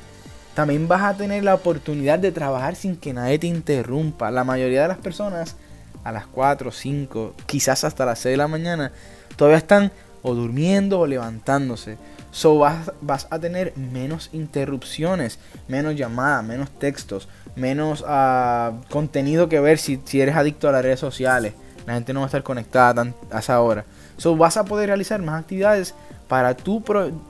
también 0.55 0.87
vas 0.87 1.03
a 1.03 1.15
tener 1.15 1.43
la 1.43 1.53
oportunidad 1.53 2.17
de 2.17 2.31
trabajar 2.31 2.75
sin 2.75 2.95
que 2.95 3.13
nadie 3.13 3.37
te 3.37 3.45
interrumpa. 3.45 4.31
La 4.31 4.43
mayoría 4.43 4.81
de 4.81 4.87
las 4.87 4.97
personas 4.97 5.57
a 6.03 6.11
las 6.11 6.25
4, 6.25 6.71
5, 6.71 7.35
quizás 7.45 7.83
hasta 7.83 8.03
las 8.03 8.17
6 8.17 8.33
de 8.33 8.37
la 8.37 8.47
mañana, 8.47 8.91
todavía 9.35 9.59
están 9.59 9.91
o 10.23 10.33
durmiendo 10.33 11.01
o 11.01 11.05
levantándose. 11.05 11.99
So 12.31 12.57
vas, 12.57 13.27
a 13.29 13.37
tener 13.37 13.77
menos 13.77 14.31
interrupciones, 14.33 15.37
menos 15.67 15.95
llamadas, 15.95 16.43
menos 16.43 16.71
textos, 16.79 17.29
menos 17.55 18.01
uh, 18.01 18.73
contenido 18.89 19.49
que 19.49 19.59
ver 19.59 19.77
si, 19.77 20.01
si, 20.03 20.19
eres 20.19 20.35
adicto 20.35 20.67
a 20.67 20.71
las 20.71 20.81
redes 20.81 20.99
sociales. 20.99 21.53
La 21.85 21.93
gente 21.93 22.11
no 22.11 22.21
va 22.21 22.25
a 22.25 22.29
estar 22.29 22.41
conectada 22.41 23.13
a 23.29 23.37
esa 23.37 23.61
hora. 23.61 23.85
So 24.17 24.35
vas 24.35 24.57
a 24.57 24.65
poder 24.65 24.87
realizar 24.87 25.21
más 25.21 25.39
actividades 25.39 25.93
para 26.27 26.55
tu, 26.55 26.83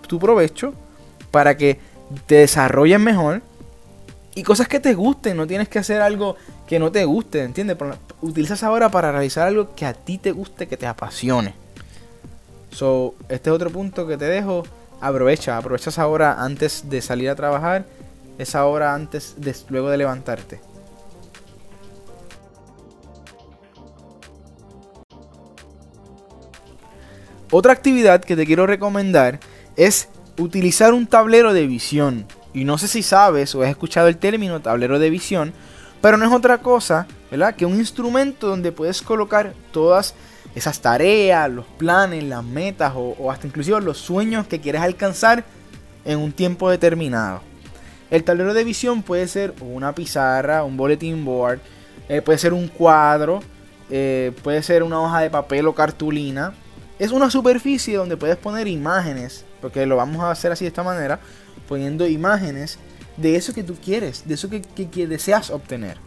tu 0.08 0.20
provecho, 0.20 0.74
para 1.32 1.58
que 1.58 1.80
te 2.28 2.36
desarrolles 2.36 3.00
mejor 3.00 3.42
y 4.36 4.44
cosas 4.44 4.68
que 4.68 4.80
te 4.80 4.94
gusten. 4.94 5.38
No 5.38 5.48
tienes 5.48 5.70
que 5.70 5.80
hacer 5.80 6.02
algo 6.02 6.36
que 6.68 6.80
no 6.80 6.92
te 6.92 7.06
guste, 7.06 7.44
¿entiendes? 7.44 7.78
Utilizas 8.22 8.64
ahora 8.64 8.90
para 8.90 9.12
realizar 9.12 9.48
algo 9.48 9.75
que 9.75 9.86
a 9.86 9.94
ti 9.94 10.18
te 10.18 10.32
guste, 10.32 10.68
que 10.68 10.78
te 10.78 10.88
apasione. 10.88 11.54
So, 12.72 13.16
este 13.30 13.50
es 13.50 13.56
otro 13.56 13.70
punto 13.70 14.06
que 14.06 14.18
te 14.18 14.25
dejo. 14.25 14.64
Aprovecha, 15.02 15.58
aprovechas 15.58 16.00
ahora 16.00 16.44
antes 16.44 16.90
de 16.90 17.02
salir 17.02 17.30
a 17.30 17.36
trabajar, 17.36 17.86
esa 18.38 18.66
hora 18.66 18.94
antes 18.94 19.36
luego 19.70 19.90
de 19.90 19.98
levantarte. 19.98 20.60
Otra 27.52 27.74
actividad 27.74 28.24
que 28.24 28.36
te 28.36 28.46
quiero 28.46 28.66
recomendar 28.66 29.40
es 29.75 30.10
utilizar 30.38 30.94
un 30.94 31.08
tablero 31.08 31.54
de 31.54 31.68
visión. 31.68 32.25
Y 32.54 32.64
no 32.64 32.78
sé 32.78 32.88
si 32.88 33.04
sabes 33.04 33.54
o 33.54 33.62
has 33.62 33.70
escuchado 33.70 34.08
el 34.08 34.18
término 34.18 34.62
tablero 34.62 34.98
de 34.98 35.10
visión, 35.10 35.54
pero 36.02 36.18
no 36.18 36.25
es 36.25 36.32
otra 36.32 36.60
cosa, 36.60 37.08
¿verdad? 37.30 37.56
Que 37.56 37.66
un 37.66 37.75
instrumento 37.75 38.48
donde 38.48 38.72
puedes 38.72 39.02
colocar 39.02 39.54
todas 39.72 40.16
esas 40.56 40.80
tareas, 40.80 41.52
los 41.52 41.66
planes, 41.66 42.24
las 42.24 42.44
metas 42.44 42.94
o, 42.96 43.30
hasta 43.30 43.48
inclusive 43.48 43.82
los 43.82 43.98
sueños 43.98 44.48
que 44.48 44.62
quieres 44.62 44.82
alcanzar 44.82 45.44
en 46.06 46.20
un 46.20 46.32
tiempo 46.32 46.70
determinado. 46.70 47.42
El 48.10 48.24
tablero 48.24 48.54
de 48.54 48.64
visión 48.64 49.04
puede 49.04 49.28
ser 49.28 49.54
una 49.60 49.94
pizarra, 49.94 50.64
un 50.64 50.78
bulletin 50.78 51.25
board, 51.25 51.60
eh, 52.08 52.22
puede 52.22 52.38
ser 52.38 52.54
un 52.54 52.68
cuadro, 52.68 53.42
eh, 53.90 54.32
puede 54.44 54.64
ser 54.64 54.84
una 54.84 55.02
hoja 55.02 55.22
de 55.22 55.30
papel 55.30 55.68
o 55.68 55.75
cartulina. 55.75 56.54
Es 56.98 57.12
una 57.12 57.30
superficie 57.30 57.98
donde 57.98 58.18
puedes 58.18 58.38
poner 58.38 58.68
imágenes, 58.68 59.46
porque 59.62 59.86
lo 59.86 59.98
vamos 59.98 60.24
a 60.24 60.32
hacer 60.32 60.52
así 60.52 60.64
de 60.64 60.70
esta 60.70 60.84
manera, 60.84 61.20
poniendo 61.68 62.08
imágenes 62.08 62.80
de 63.18 63.36
eso 63.36 63.54
que 63.54 63.64
tú 63.64 63.75
quieres, 63.75 64.28
de 64.28 64.34
eso 64.36 64.50
que, 64.50 64.62
que 64.62 65.08
deseas 65.08 65.50
obtener. 65.50 65.98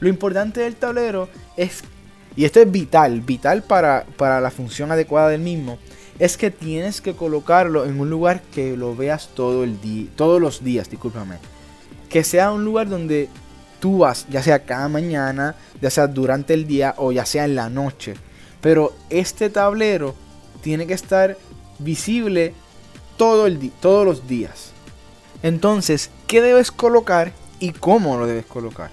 Lo 0.00 0.08
importante 0.08 0.60
del 0.60 0.76
tablero 0.76 1.28
es 1.56 1.84
y 2.36 2.44
esto 2.44 2.60
es 2.60 2.70
vital, 2.70 3.20
vital 3.20 3.62
para, 3.62 4.04
la 4.18 4.50
función 4.50 4.90
adecuada 4.90 5.28
del 5.28 5.40
mismo, 5.40 5.78
es 6.18 6.36
que 6.36 6.50
tienes 6.50 7.00
que 7.00 7.14
colocarlo 7.14 7.84
en 7.84 8.00
un 8.00 8.08
lugar 8.08 8.42
que 8.54 8.76
lo 8.76 8.96
veas 8.96 9.28
todo 9.34 9.64
el 9.64 9.80
día, 9.80 10.08
todos 10.16 10.40
los 10.40 10.64
días, 10.64 10.88
discúlpame. 10.88 11.36
Que 12.08 12.24
sea 12.24 12.52
un 12.52 12.64
lugar 12.64 12.88
donde 12.88 13.28
tú 13.80 13.98
vas, 13.98 14.26
ya 14.30 14.42
sea 14.42 14.64
cada 14.64 14.88
mañana, 14.88 15.56
ya 15.80 15.90
sea 15.90 16.06
durante 16.06 16.54
el 16.54 16.66
día 16.66 16.94
o 16.96 17.12
ya 17.12 17.26
sea 17.26 17.44
en 17.44 17.54
la 17.54 17.68
noche. 17.68 18.14
Pero 18.62 18.94
este 19.10 19.50
tablero 19.50 20.14
tiene 20.62 20.86
que 20.86 20.94
estar 20.94 21.36
visible 21.78 22.54
todos 23.18 24.04
los 24.04 24.26
días. 24.26 24.72
Entonces, 25.42 26.10
¿qué 26.26 26.40
debes 26.40 26.70
colocar 26.70 27.32
y 27.58 27.72
cómo 27.72 28.16
lo 28.16 28.26
debes 28.26 28.46
colocar? 28.46 28.90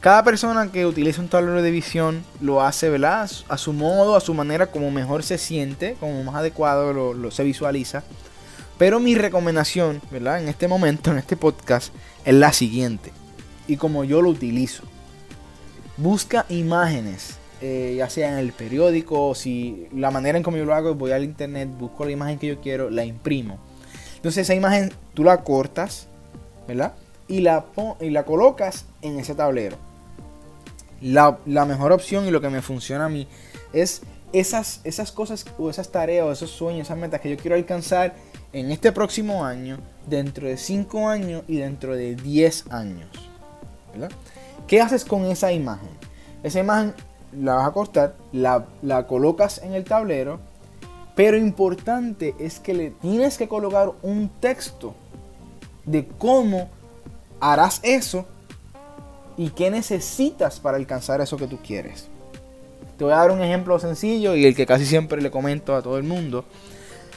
Cada 0.00 0.24
persona 0.24 0.72
que 0.72 0.86
utiliza 0.86 1.20
un 1.20 1.28
tablero 1.28 1.60
de 1.60 1.70
visión 1.70 2.24
lo 2.40 2.62
hace. 2.62 2.90
A 3.04 3.56
su 3.58 3.72
modo, 3.72 4.16
a 4.16 4.20
su 4.20 4.32
manera, 4.32 4.68
como 4.68 4.90
mejor 4.90 5.22
se 5.22 5.36
siente, 5.36 5.96
como 6.00 6.24
más 6.24 6.36
adecuado 6.36 6.92
lo, 6.92 7.30
se 7.30 7.44
visualiza. 7.44 8.02
Pero 8.78 8.98
mi 8.98 9.14
recomendación, 9.14 10.00
¿verdad? 10.10 10.40
En 10.40 10.48
este 10.48 10.68
momento, 10.68 11.10
en 11.10 11.18
este 11.18 11.36
podcast, 11.36 11.92
es 12.24 12.34
la 12.34 12.52
siguiente. 12.54 13.12
Y 13.68 13.76
como 13.76 14.04
yo 14.04 14.22
lo 14.22 14.30
utilizo. 14.30 14.84
Busca 15.98 16.46
imágenes, 16.48 17.36
eh, 17.60 17.94
ya 17.96 18.08
sea 18.08 18.32
en 18.32 18.38
el 18.38 18.52
periódico, 18.52 19.34
si 19.34 19.88
la 19.94 20.10
manera 20.10 20.38
en 20.38 20.44
como 20.44 20.56
yo 20.56 20.64
lo 20.64 20.74
hago, 20.74 20.94
voy 20.94 21.12
al 21.12 21.24
internet, 21.24 21.68
busco 21.78 22.04
la 22.04 22.10
imagen 22.10 22.38
que 22.38 22.46
yo 22.46 22.60
quiero, 22.60 22.90
la 22.90 23.04
imprimo. 23.04 23.58
Entonces 24.16 24.42
esa 24.42 24.54
imagen 24.54 24.92
tú 25.14 25.24
la 25.24 25.42
cortas, 25.42 26.08
¿verdad? 26.68 26.94
Y 27.28 27.40
la, 27.40 27.66
y 28.00 28.10
la 28.10 28.24
colocas 28.24 28.86
en 29.02 29.18
ese 29.18 29.34
tablero 29.34 29.90
la, 31.00 31.64
mejor 31.66 31.92
opción 31.92 32.26
y 32.26 32.30
lo 32.30 32.40
que 32.40 32.50
me 32.50 32.62
funciona 32.62 33.06
a 33.06 33.08
mí 33.08 33.26
es 33.72 34.02
esas, 34.32 34.80
esas 34.84 35.12
cosas 35.12 35.44
o 35.58 35.70
esas 35.70 35.90
tareas 35.90 36.26
o 36.26 36.32
esos 36.32 36.50
sueños, 36.50 36.86
esas 36.86 36.98
metas 36.98 37.20
que 37.20 37.30
yo 37.30 37.36
quiero 37.36 37.56
alcanzar 37.56 38.14
en 38.52 38.70
este 38.70 38.92
próximo 38.92 39.44
año, 39.44 39.78
dentro 40.06 40.46
de 40.46 40.56
5 40.56 41.08
años 41.08 41.42
y 41.48 41.56
dentro 41.56 41.96
de 41.96 42.14
10 42.16 42.66
años. 42.70 43.08
¿Qué 44.66 44.80
haces 44.80 45.04
con 45.04 45.24
esa 45.24 45.52
imagen? 45.52 45.90
Esa 46.42 46.60
imagen 46.60 46.94
la 47.32 47.54
vas 47.54 47.68
a 47.68 47.72
cortar, 47.72 48.16
la, 48.32 48.66
la 48.82 49.06
colocas 49.06 49.58
en 49.62 49.74
el 49.74 49.84
tablero, 49.84 50.40
pero 51.14 51.36
importante 51.36 52.34
es 52.38 52.60
que 52.60 52.74
le 52.74 52.90
tienes 52.90 53.36
que 53.36 53.48
colocar 53.48 53.90
un 54.02 54.30
texto 54.40 54.94
de 55.84 56.06
cómo 56.18 56.70
harás 57.40 57.80
eso 57.82 58.26
y 59.36 59.50
qué 59.50 59.70
necesitas 59.70 60.60
para 60.60 60.76
alcanzar 60.76 61.20
eso 61.20 61.36
que 61.36 61.46
tú 61.46 61.58
quieres. 61.58 62.08
Te 62.96 63.04
voy 63.04 63.12
a 63.12 63.16
dar 63.16 63.30
un 63.30 63.42
ejemplo 63.42 63.78
sencillo 63.78 64.34
y 64.34 64.44
el 64.44 64.54
que 64.54 64.66
casi 64.66 64.84
siempre 64.84 65.22
le 65.22 65.30
comento 65.30 65.74
a 65.74 65.82
todo 65.82 65.96
el 65.96 66.04
mundo. 66.04 66.44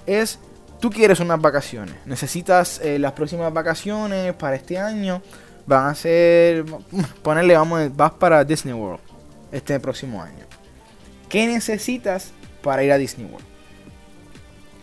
Es, 0.06 0.40
tú 0.80 0.90
quieres 0.90 1.20
unas 1.20 1.42
vacaciones, 1.42 1.96
necesitas 2.06 2.80
eh, 2.82 3.00
las 3.00 3.12
próximas 3.14 3.54
vacaciones 3.54 4.34
para 4.34 4.56
este 4.56 4.78
año, 4.78 5.22
van 5.66 5.88
a 5.88 5.96
ser, 5.96 6.66
ponerle, 7.22 7.56
vamos, 7.56 7.96
vas 7.96 8.12
para 8.12 8.44
Disney 8.44 8.74
World 8.74 9.13
este 9.54 9.80
próximo 9.80 10.22
año. 10.22 10.46
¿Qué 11.30 11.48
necesitas 11.48 12.32
para 12.62 12.84
ir 12.84 12.92
a 12.92 12.98
Disney 12.98 13.26
World? 13.26 13.48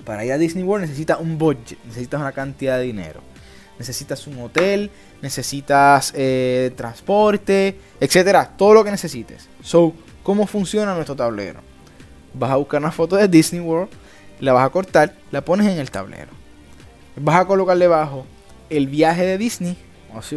Para 0.06 0.24
ir 0.24 0.32
a 0.32 0.38
Disney 0.38 0.64
World 0.64 0.86
necesitas 0.86 1.20
un 1.20 1.36
budget, 1.36 1.78
necesitas 1.84 2.20
una 2.20 2.32
cantidad 2.32 2.78
de 2.78 2.84
dinero 2.84 3.20
necesitas 3.80 4.26
un 4.26 4.38
hotel, 4.42 4.90
necesitas 5.22 6.12
eh, 6.14 6.70
transporte, 6.76 7.78
etcétera, 7.98 8.52
todo 8.56 8.74
lo 8.74 8.84
que 8.84 8.90
necesites. 8.90 9.48
So, 9.62 9.94
¿cómo 10.22 10.46
funciona 10.46 10.94
nuestro 10.94 11.16
tablero? 11.16 11.60
Vas 12.34 12.50
a 12.50 12.56
buscar 12.56 12.82
una 12.82 12.92
foto 12.92 13.16
de 13.16 13.26
Disney 13.26 13.62
World, 13.62 13.88
la 14.38 14.52
vas 14.52 14.66
a 14.66 14.70
cortar, 14.70 15.14
la 15.30 15.42
pones 15.42 15.66
en 15.66 15.78
el 15.78 15.90
tablero. 15.90 16.28
Vas 17.16 17.40
a 17.40 17.46
colocar 17.46 17.78
debajo 17.78 18.26
el 18.68 18.86
viaje 18.86 19.24
de 19.24 19.38
Disney 19.38 19.78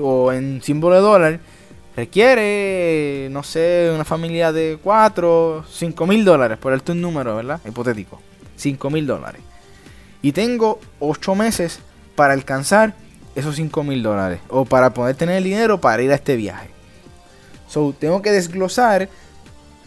o, 0.01 0.31
en 0.31 0.61
símbolo 0.61 0.95
de 0.95 1.01
dólar. 1.01 1.39
Requiere, 1.95 3.27
no 3.29 3.43
sé, 3.43 3.91
una 3.93 4.03
familia 4.03 4.51
de 4.51 4.79
4, 4.81 5.65
5 5.69 6.07
mil 6.07 6.25
dólares, 6.25 6.57
por 6.57 6.73
el 6.73 6.81
un 6.87 7.01
número, 7.01 7.35
¿verdad? 7.35 7.59
Hipotético. 7.67 8.19
5 8.57 8.89
mil 8.89 9.05
dólares. 9.05 9.41
Y 10.21 10.31
tengo 10.31 10.79
8 10.99 11.35
meses 11.35 11.79
para 12.15 12.33
alcanzar 12.33 12.95
esos 13.35 13.55
5 13.55 13.83
mil 13.83 14.01
dólares 14.01 14.39
o 14.49 14.65
para 14.65 14.93
poder 14.93 15.15
tener 15.15 15.37
el 15.37 15.43
dinero 15.43 15.81
para 15.81 16.01
ir 16.01 16.11
a 16.11 16.15
este 16.15 16.35
viaje. 16.35 16.69
So, 17.67 17.93
tengo 17.97 18.21
que 18.21 18.31
desglosar 18.31 19.09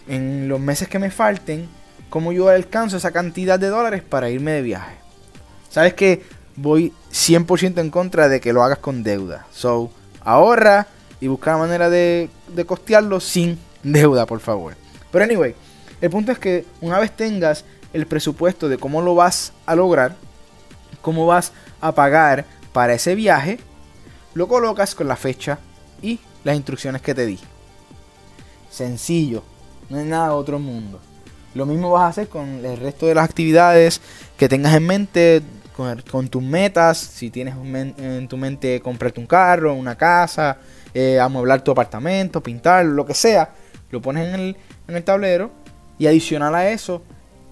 en 0.09 0.49
los 0.49 0.61
meses 0.61 0.89
que 0.89 0.99
me 0.99 1.11
falten 1.11 1.69
cómo 2.11 2.33
yo 2.33 2.49
alcanzo 2.49 2.97
esa 2.97 3.13
cantidad 3.13 3.59
de 3.59 3.69
dólares 3.69 4.03
para 4.03 4.31
irme 4.31 4.53
de 4.53 4.63
viaje. 4.63 4.97
Sabes 5.71 5.95
que 5.95 6.23
voy 6.57 6.93
100% 7.13 7.79
en 7.81 7.91
contra 7.91 8.29
de 8.29 8.41
que 8.41 8.53
lo 8.53 8.63
hagas 8.63 8.79
con 8.79 9.03
deuda. 9.03 9.47
So, 9.53 9.91
ahorra 10.21 10.87
y 11.21 11.29
busca 11.29 11.53
la 11.53 11.59
manera 11.59 11.91
de, 11.91 12.29
costearlo 12.67 13.21
sin 13.21 13.59
deuda, 13.83 14.27
por 14.27 14.41
favor. 14.41 14.75
Pero 15.11 15.25
anyway, 15.25 15.55
el 16.01 16.11
punto 16.11 16.33
es 16.33 16.39
que 16.39 16.65
una 16.81 16.99
vez 16.99 17.15
tengas 17.15 17.65
el 17.93 18.07
presupuesto 18.07 18.69
de 18.69 18.79
cómo 18.79 19.01
lo 19.01 19.15
vas 19.15 19.53
a 19.65 19.75
lograr, 19.75 20.17
cómo 21.01 21.27
vas 21.27 21.53
a 21.81 21.93
pagar 21.93 22.45
para 22.73 22.95
ese 22.95 23.15
viaje, 23.15 23.59
lo 24.35 24.49
colocas 24.49 24.95
con 24.95 25.09
la 25.09 25.17
fecha 25.17 25.59
y 26.03 26.21
las 26.45 26.57
instrucciones 26.57 27.01
que 27.01 27.15
te 27.15 27.25
di. 27.25 27.39
Sencillo, 28.71 29.43
no 29.89 29.99
es 29.99 30.07
nada 30.07 30.29
de 30.29 30.35
otro 30.35 30.59
mundo. 30.59 31.01
Lo 31.55 31.65
mismo 31.65 31.91
vas 31.91 32.03
a 32.03 32.09
hacer 32.09 32.29
con 32.29 32.63
el 32.63 32.77
resto 32.77 33.07
de 33.07 33.15
las 33.15 33.25
actividades 33.25 34.03
que 34.37 34.47
tengas 34.47 34.75
en 34.75 34.87
mente, 34.87 35.43
con, 35.75 36.29
tus 36.29 36.43
metas. 36.43 36.99
Si 36.99 37.31
tienes 37.31 37.55
en 37.57 38.29
tu 38.29 38.37
mente 38.37 38.81
comprarte 38.83 39.21
un 39.21 39.27
carro, 39.27 39.73
una 39.73 39.97
casa, 39.97 40.59
eh, 40.99 41.21
amueblar 41.21 41.63
tu 41.63 41.71
apartamento, 41.71 42.43
pintar, 42.43 42.87
lo 42.87 43.05
que 43.05 43.13
sea, 43.13 43.51
lo 43.91 44.01
pones 44.01 44.33
en 44.33 44.41
el, 44.41 44.57
en 44.89 44.97
el 44.97 45.05
tablero. 45.05 45.51
Y 45.99 46.07
adicional 46.07 46.55
a 46.55 46.71
eso, 46.71 47.03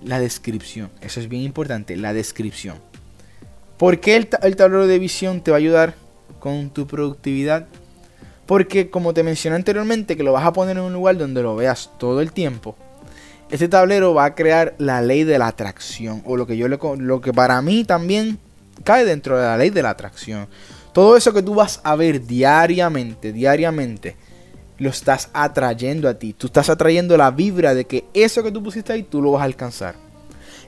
la 0.03 0.19
descripción. 0.19 0.91
Eso 1.03 1.21
es 1.21 1.29
bien 1.29 1.43
importante, 1.43 1.95
la 1.99 2.15
descripción. 2.15 2.79
¿Por 3.77 4.01
qué 4.01 4.17
el, 4.17 4.31
el 4.41 4.57
tablero 4.57 4.87
de 4.87 4.99
visión 4.99 5.43
te 5.43 5.51
va 5.51 5.59
a 5.59 5.61
ayudar 5.61 5.95
con 6.41 6.71
tu 6.71 6.87
productividad? 6.87 7.67
Porque 8.47 8.89
como 8.89 9.13
te 9.13 9.23
mencioné 9.23 9.57
anteriormente, 9.57 10.17
que 10.17 10.23
lo 10.23 10.33
vas 10.33 10.47
a 10.47 10.55
poner 10.55 10.79
en 10.79 10.85
un 10.85 10.95
lugar 10.95 11.19
donde 11.19 11.43
lo 11.43 11.55
veas 11.55 11.91
todo 11.99 12.23
el 12.23 12.33
tiempo. 12.33 12.77
Este 13.51 13.69
tablero 13.69 14.15
va 14.15 14.25
a 14.25 14.35
crear 14.35 14.75
la 14.79 15.03
ley 15.03 15.25
de 15.25 15.39
la 15.39 15.49
atracción. 15.49 16.23
O 16.25 16.39
lo 16.39 16.47
que 16.47 16.57
yo 16.57 16.67
le, 16.67 16.79
lo 16.97 17.21
que 17.21 17.35
para 17.35 17.61
mí 17.61 17.85
también 17.85 18.39
cae 18.85 19.05
dentro 19.05 19.39
de 19.39 19.45
la 19.45 19.59
ley 19.59 19.69
de 19.69 19.83
la 19.83 19.91
atracción. 19.91 20.49
Todo 20.95 21.17
eso 21.17 21.35
que 21.35 21.43
tú 21.43 21.55
vas 21.55 21.81
a 21.83 21.97
ver 21.97 22.25
diariamente, 22.25 23.33
diariamente, 23.33 24.17
lo 24.79 24.91
estás 24.91 25.29
atrayendo 25.33 26.09
a 26.09 26.15
ti. 26.15 26.35
Tú 26.35 26.47
estás 26.47 26.71
atrayendo 26.71 27.17
la 27.17 27.33
vibra 27.33 27.75
de 27.75 27.85
que 27.85 28.05
eso 28.15 28.45
que 28.45 28.53
tú 28.53 28.63
pusiste 28.63 28.93
ahí, 28.93 29.03
tú 29.03 29.21
lo 29.21 29.33
vas 29.33 29.43
a 29.43 29.47
alcanzar. 29.47 29.97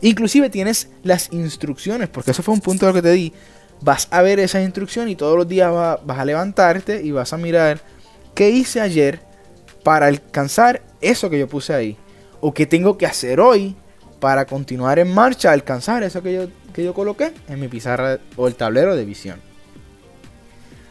Inclusive 0.00 0.50
tienes 0.50 0.88
las 1.04 1.32
instrucciones, 1.32 2.08
porque 2.08 2.32
eso 2.32 2.42
fue 2.42 2.54
un 2.54 2.60
punto 2.60 2.86
de 2.86 2.92
lo 2.92 2.96
que 2.96 3.02
te 3.02 3.12
di. 3.12 3.32
Vas 3.80 4.08
a 4.10 4.20
ver 4.20 4.40
esas 4.40 4.64
instrucciones 4.64 5.12
y 5.12 5.16
todos 5.16 5.36
los 5.36 5.46
días 5.46 5.72
vas 5.72 6.18
a 6.18 6.24
levantarte 6.24 7.02
y 7.04 7.12
vas 7.12 7.32
a 7.32 7.36
mirar 7.36 7.80
qué 8.34 8.50
hice 8.50 8.80
ayer 8.80 9.20
para 9.84 10.06
alcanzar 10.06 10.82
eso 11.00 11.30
que 11.30 11.38
yo 11.38 11.46
puse 11.46 11.72
ahí. 11.72 11.96
O 12.40 12.52
qué 12.52 12.66
tengo 12.66 12.98
que 12.98 13.06
hacer 13.06 13.38
hoy 13.38 13.76
para 14.18 14.44
continuar 14.44 14.98
en 14.98 15.14
marcha, 15.14 15.52
alcanzar 15.52 16.02
eso 16.02 16.20
que 16.20 16.34
yo, 16.34 16.48
que 16.72 16.82
yo 16.82 16.94
coloqué 16.94 17.32
en 17.48 17.60
mi 17.60 17.68
pizarra 17.68 18.18
o 18.34 18.48
el 18.48 18.56
tablero 18.56 18.96
de 18.96 19.04
visión. 19.04 19.40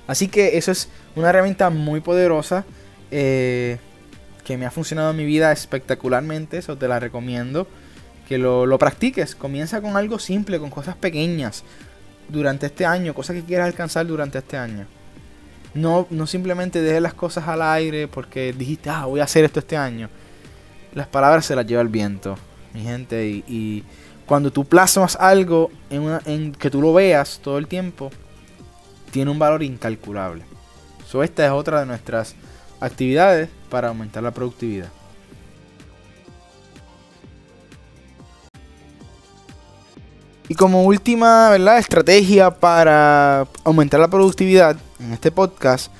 Así 0.07 0.27
que 0.27 0.57
eso 0.57 0.71
es 0.71 0.89
una 1.15 1.29
herramienta 1.29 1.69
muy 1.69 1.99
poderosa 1.99 2.65
eh, 3.11 3.77
que 4.43 4.57
me 4.57 4.65
ha 4.65 4.71
funcionado 4.71 5.11
en 5.11 5.17
mi 5.17 5.25
vida 5.25 5.51
espectacularmente. 5.51 6.57
Eso 6.57 6.77
te 6.77 6.87
la 6.87 6.99
recomiendo. 6.99 7.67
Que 8.27 8.37
lo, 8.37 8.77
practiques. 8.77 9.35
Comienza 9.35 9.81
con 9.81 9.97
algo 9.97 10.19
simple, 10.19 10.59
con 10.59 10.69
cosas 10.69 10.95
pequeñas 10.95 11.63
durante 12.27 12.65
este 12.65 12.85
año, 12.85 13.13
cosas 13.13 13.35
que 13.35 13.43
quieras 13.43 13.67
alcanzar 13.67 14.05
durante 14.07 14.39
este 14.39 14.57
año. 14.57 14.85
No, 15.75 16.07
no 16.09 16.25
simplemente 16.25 16.81
dejes 16.81 17.01
las 17.01 17.13
cosas 17.13 17.47
al 17.47 17.61
aire 17.61 18.07
porque 18.07 18.53
dijiste, 18.53 18.89
ah, 18.89 19.05
voy 19.05 19.19
a 19.19 19.25
hacer 19.25 19.43
esto 19.45 19.59
este 19.59 19.77
año. 19.77 20.09
Las 20.93 21.07
palabras 21.07 21.45
se 21.45 21.55
las 21.55 21.67
lleva 21.67 21.81
el 21.81 21.89
viento, 21.89 22.37
mi 22.73 22.81
gente. 22.81 23.43
Y, 23.47 23.83
cuando 24.25 24.51
tú 24.51 24.65
plasmas 24.65 25.15
algo 25.17 25.69
en, 25.91 26.01
una, 26.01 26.19
en 26.25 26.51
que 26.51 26.71
tú 26.71 26.81
lo 26.81 26.93
veas 26.93 27.39
todo 27.43 27.59
el 27.59 27.67
tiempo, 27.67 28.09
tiene 29.15 29.31
un 29.31 29.39
valor 29.39 29.63
incalculable. 29.63 30.43
So, 31.07 31.23
esta 31.23 31.45
es 31.45 31.51
otra 31.53 31.79
de 31.79 31.85
nuestras 31.85 32.35
actividades 32.81 33.47
para 33.69 33.87
aumentar 33.87 34.21
la 34.21 34.31
productividad. 34.31 34.89
Y 40.49 40.55
como 40.55 40.83
última 40.83 41.49
¿verdad? 41.49 41.77
estrategia 41.77 42.51
para 42.51 43.47
aumentar 43.63 44.01
la 44.01 44.09
productividad 44.09 44.75
en 44.99 45.13
este 45.13 45.31
podcast, 45.31 45.93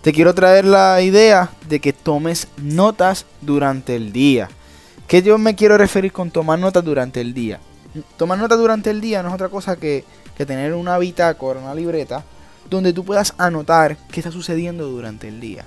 te 0.00 0.14
quiero 0.14 0.34
traer 0.34 0.64
la 0.64 1.02
idea 1.02 1.50
de 1.68 1.80
que 1.80 1.92
tomes 1.92 2.48
notas 2.56 3.26
durante 3.42 3.94
el 3.94 4.10
día. 4.10 4.48
¿Qué 5.06 5.20
yo 5.20 5.36
me 5.36 5.54
quiero 5.54 5.76
referir 5.76 6.12
con 6.12 6.30
tomar 6.30 6.58
notas 6.58 6.82
durante 6.82 7.20
el 7.20 7.34
día? 7.34 7.60
Tomar 8.16 8.38
notas 8.38 8.56
durante 8.56 8.88
el 8.88 9.02
día 9.02 9.22
no 9.22 9.28
es 9.28 9.34
otra 9.34 9.50
cosa 9.50 9.76
que, 9.76 10.02
que 10.34 10.46
tener 10.46 10.72
una 10.72 10.96
bitácora, 10.96 11.60
una 11.60 11.74
libreta, 11.74 12.24
donde 12.70 12.92
tú 12.92 13.04
puedas 13.04 13.34
anotar 13.38 13.96
qué 14.10 14.20
está 14.20 14.30
sucediendo 14.30 14.88
durante 14.88 15.28
el 15.28 15.40
día. 15.40 15.64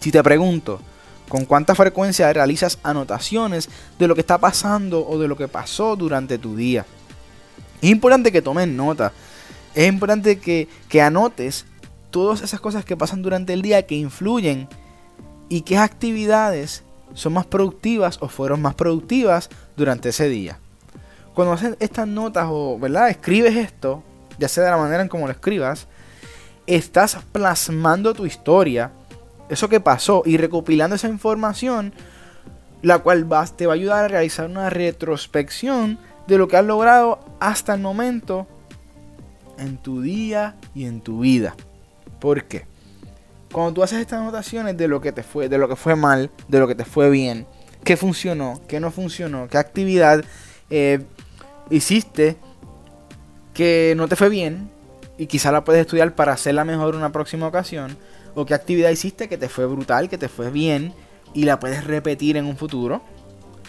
Si 0.00 0.12
te 0.12 0.22
pregunto, 0.22 0.80
¿con 1.28 1.44
cuánta 1.44 1.74
frecuencia 1.74 2.32
realizas 2.32 2.78
anotaciones 2.82 3.68
de 3.98 4.08
lo 4.08 4.14
que 4.14 4.20
está 4.20 4.38
pasando 4.38 5.06
o 5.06 5.18
de 5.18 5.28
lo 5.28 5.36
que 5.36 5.48
pasó 5.48 5.96
durante 5.96 6.38
tu 6.38 6.56
día? 6.56 6.86
Es 7.82 7.90
importante 7.90 8.32
que 8.32 8.42
tomes 8.42 8.68
nota. 8.68 9.12
Es 9.74 9.88
importante 9.88 10.38
que, 10.38 10.68
anotes 11.00 11.64
todas 12.10 12.40
esas 12.42 12.60
cosas 12.60 12.84
que 12.84 12.96
pasan 12.96 13.22
durante 13.22 13.52
el 13.52 13.62
día 13.62 13.86
que 13.86 13.94
influyen 13.94 14.68
y 15.48 15.60
qué 15.60 15.76
actividades 15.76 16.82
son 17.14 17.34
más 17.34 17.46
productivas 17.46 18.18
o 18.20 18.28
fueron 18.28 18.62
más 18.62 18.74
productivas 18.74 19.50
durante 19.76 20.08
ese 20.08 20.28
día. 20.28 20.58
Cuando 21.34 21.52
haces 21.52 21.76
estas 21.80 22.08
notas 22.08 22.46
o 22.50 22.78
¿verdad? 22.78 23.10
escribes 23.10 23.56
esto, 23.56 24.02
ya 24.38 24.48
sea 24.48 24.64
de 24.64 24.70
la 24.70 24.76
manera 24.76 25.02
en 25.02 25.08
cómo 25.08 25.26
lo 25.26 25.32
escribas, 25.32 25.86
estás 26.66 27.18
plasmando 27.32 28.14
tu 28.14 28.26
historia, 28.26 28.92
eso 29.48 29.68
que 29.68 29.80
pasó 29.80 30.22
y 30.24 30.36
recopilando 30.36 30.96
esa 30.96 31.08
información, 31.08 31.92
la 32.82 32.98
cual 32.98 33.26
te 33.56 33.66
va 33.66 33.72
a 33.72 33.74
ayudar 33.74 34.04
a 34.04 34.08
realizar 34.08 34.46
una 34.46 34.70
retrospección 34.70 35.98
de 36.26 36.38
lo 36.38 36.46
que 36.46 36.56
has 36.56 36.64
logrado 36.64 37.20
hasta 37.40 37.74
el 37.74 37.80
momento 37.80 38.46
en 39.58 39.78
tu 39.78 40.02
día 40.02 40.56
y 40.74 40.84
en 40.84 41.00
tu 41.00 41.20
vida. 41.20 41.54
¿Por 42.20 42.44
qué? 42.44 42.66
Cuando 43.50 43.72
tú 43.72 43.82
haces 43.82 44.00
estas 44.00 44.20
anotaciones 44.20 44.76
de 44.76 44.88
lo 44.88 45.00
que 45.00 45.12
te 45.12 45.22
fue, 45.22 45.48
de 45.48 45.58
lo 45.58 45.68
que 45.68 45.76
fue 45.76 45.96
mal, 45.96 46.30
de 46.48 46.58
lo 46.58 46.68
que 46.68 46.74
te 46.74 46.84
fue 46.84 47.08
bien, 47.08 47.46
qué 47.82 47.96
funcionó, 47.96 48.60
qué 48.68 48.78
no 48.78 48.90
funcionó, 48.90 49.48
qué 49.48 49.56
actividad 49.56 50.22
eh, 50.68 51.00
hiciste 51.70 52.36
que 53.54 53.94
no 53.96 54.08
te 54.08 54.16
fue 54.16 54.28
bien 54.28 54.70
y 55.16 55.26
quizá 55.26 55.50
la 55.50 55.64
puedes 55.64 55.82
estudiar 55.82 56.14
para 56.14 56.32
hacerla 56.32 56.64
mejor 56.64 56.94
una 56.94 57.10
próxima 57.10 57.46
ocasión, 57.46 57.96
o 58.34 58.46
qué 58.46 58.54
actividad 58.54 58.90
hiciste 58.90 59.28
que 59.28 59.36
te 59.36 59.48
fue 59.48 59.66
brutal, 59.66 60.08
que 60.08 60.16
te 60.16 60.28
fue 60.28 60.50
bien 60.50 60.94
y 61.34 61.44
la 61.44 61.58
puedes 61.58 61.84
repetir 61.84 62.36
en 62.36 62.46
un 62.46 62.56
futuro. 62.56 63.02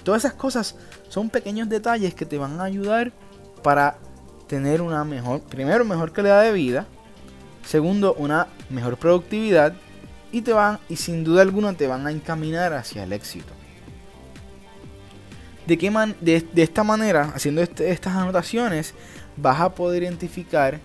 Todas 0.04 0.24
esas 0.26 0.34
cosas 0.34 0.76
son 1.10 1.30
pequeños 1.30 1.68
detalles 1.68 2.14
que 2.14 2.26
te 2.26 2.38
van 2.38 2.60
a 2.60 2.66
ayudar 2.66 3.12
para 3.64 3.98
tener 4.48 4.82
una 4.82 5.04
mejor, 5.04 5.42
primero, 5.42 5.84
mejor 5.86 6.12
calidad 6.12 6.44
de 6.44 6.52
vida, 6.52 6.86
segundo, 7.66 8.14
una 8.16 8.48
mejor 8.70 8.98
productividad 8.98 9.74
y 10.32 10.42
te 10.42 10.54
van 10.54 10.80
y 10.90 10.96
sin 10.96 11.24
duda 11.24 11.42
alguna 11.42 11.74
te 11.74 11.88
van 11.88 12.06
a 12.06 12.12
encaminar 12.12 12.74
hacia 12.74 13.04
el 13.04 13.14
éxito. 13.14 13.54
De, 15.66 15.78
qué 15.78 15.92
man, 15.92 16.16
de, 16.20 16.48
esta 16.56 16.84
manera, 16.84 17.32
haciendo 17.36 17.62
este, 17.62 17.92
estas 17.92 18.16
anotaciones, 18.16 18.96
vas 19.42 19.60
a 19.62 19.74
poder 19.74 20.04
identificar 20.04 20.80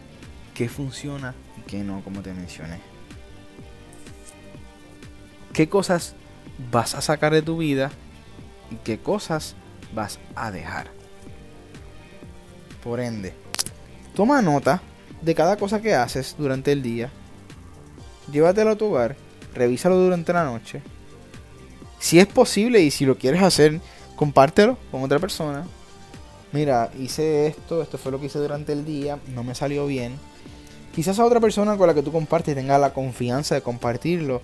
qué 0.54 0.68
funciona 0.68 1.34
y 1.58 1.62
qué 1.62 1.82
no, 1.82 2.02
como 2.02 2.22
te 2.22 2.32
mencioné. 2.32 2.78
¿Qué 5.52 5.68
cosas 5.68 6.14
vas 6.70 6.94
a 6.94 7.00
sacar 7.00 7.32
de 7.32 7.42
tu 7.42 7.58
vida 7.58 7.90
y 8.70 8.76
qué 8.76 8.98
cosas 8.98 9.54
vas 9.94 10.18
a 10.34 10.50
dejar. 10.50 10.88
Por 12.82 13.00
ende, 13.00 13.34
toma 14.14 14.42
nota 14.42 14.82
de 15.22 15.34
cada 15.34 15.56
cosa 15.56 15.80
que 15.80 15.94
haces 15.94 16.34
durante 16.38 16.72
el 16.72 16.82
día. 16.82 17.10
Llévatelo 18.30 18.70
a 18.70 18.76
tu 18.76 18.86
hogar, 18.86 19.16
revísalo 19.54 19.96
durante 19.96 20.32
la 20.32 20.44
noche. 20.44 20.82
Si 21.98 22.18
es 22.18 22.26
posible 22.26 22.80
y 22.80 22.90
si 22.90 23.06
lo 23.06 23.16
quieres 23.16 23.42
hacer, 23.42 23.80
compártelo 24.16 24.78
con 24.90 25.02
otra 25.02 25.18
persona. 25.18 25.66
Mira, 26.54 26.88
hice 27.00 27.48
esto, 27.48 27.82
esto 27.82 27.98
fue 27.98 28.12
lo 28.12 28.20
que 28.20 28.26
hice 28.26 28.38
durante 28.38 28.72
el 28.72 28.84
día, 28.84 29.18
no 29.34 29.42
me 29.42 29.56
salió 29.56 29.88
bien. 29.88 30.14
Quizás 30.94 31.18
a 31.18 31.24
otra 31.24 31.40
persona 31.40 31.76
con 31.76 31.88
la 31.88 31.94
que 31.94 32.02
tú 32.02 32.12
compartes 32.12 32.54
tenga 32.54 32.78
la 32.78 32.92
confianza 32.92 33.56
de 33.56 33.60
compartirlo. 33.60 34.40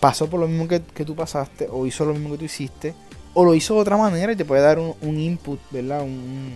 Pasó 0.00 0.30
por 0.30 0.40
lo 0.40 0.48
mismo 0.48 0.66
que, 0.66 0.80
que 0.80 1.04
tú 1.04 1.14
pasaste 1.14 1.68
o 1.70 1.84
hizo 1.84 2.06
lo 2.06 2.14
mismo 2.14 2.30
que 2.30 2.38
tú 2.38 2.44
hiciste 2.46 2.94
o 3.34 3.44
lo 3.44 3.54
hizo 3.54 3.74
de 3.74 3.80
otra 3.80 3.98
manera 3.98 4.32
y 4.32 4.36
te 4.36 4.46
puede 4.46 4.62
dar 4.62 4.78
un, 4.78 5.20
input, 5.20 5.60
¿verdad? 5.70 6.00
Un, 6.00 6.54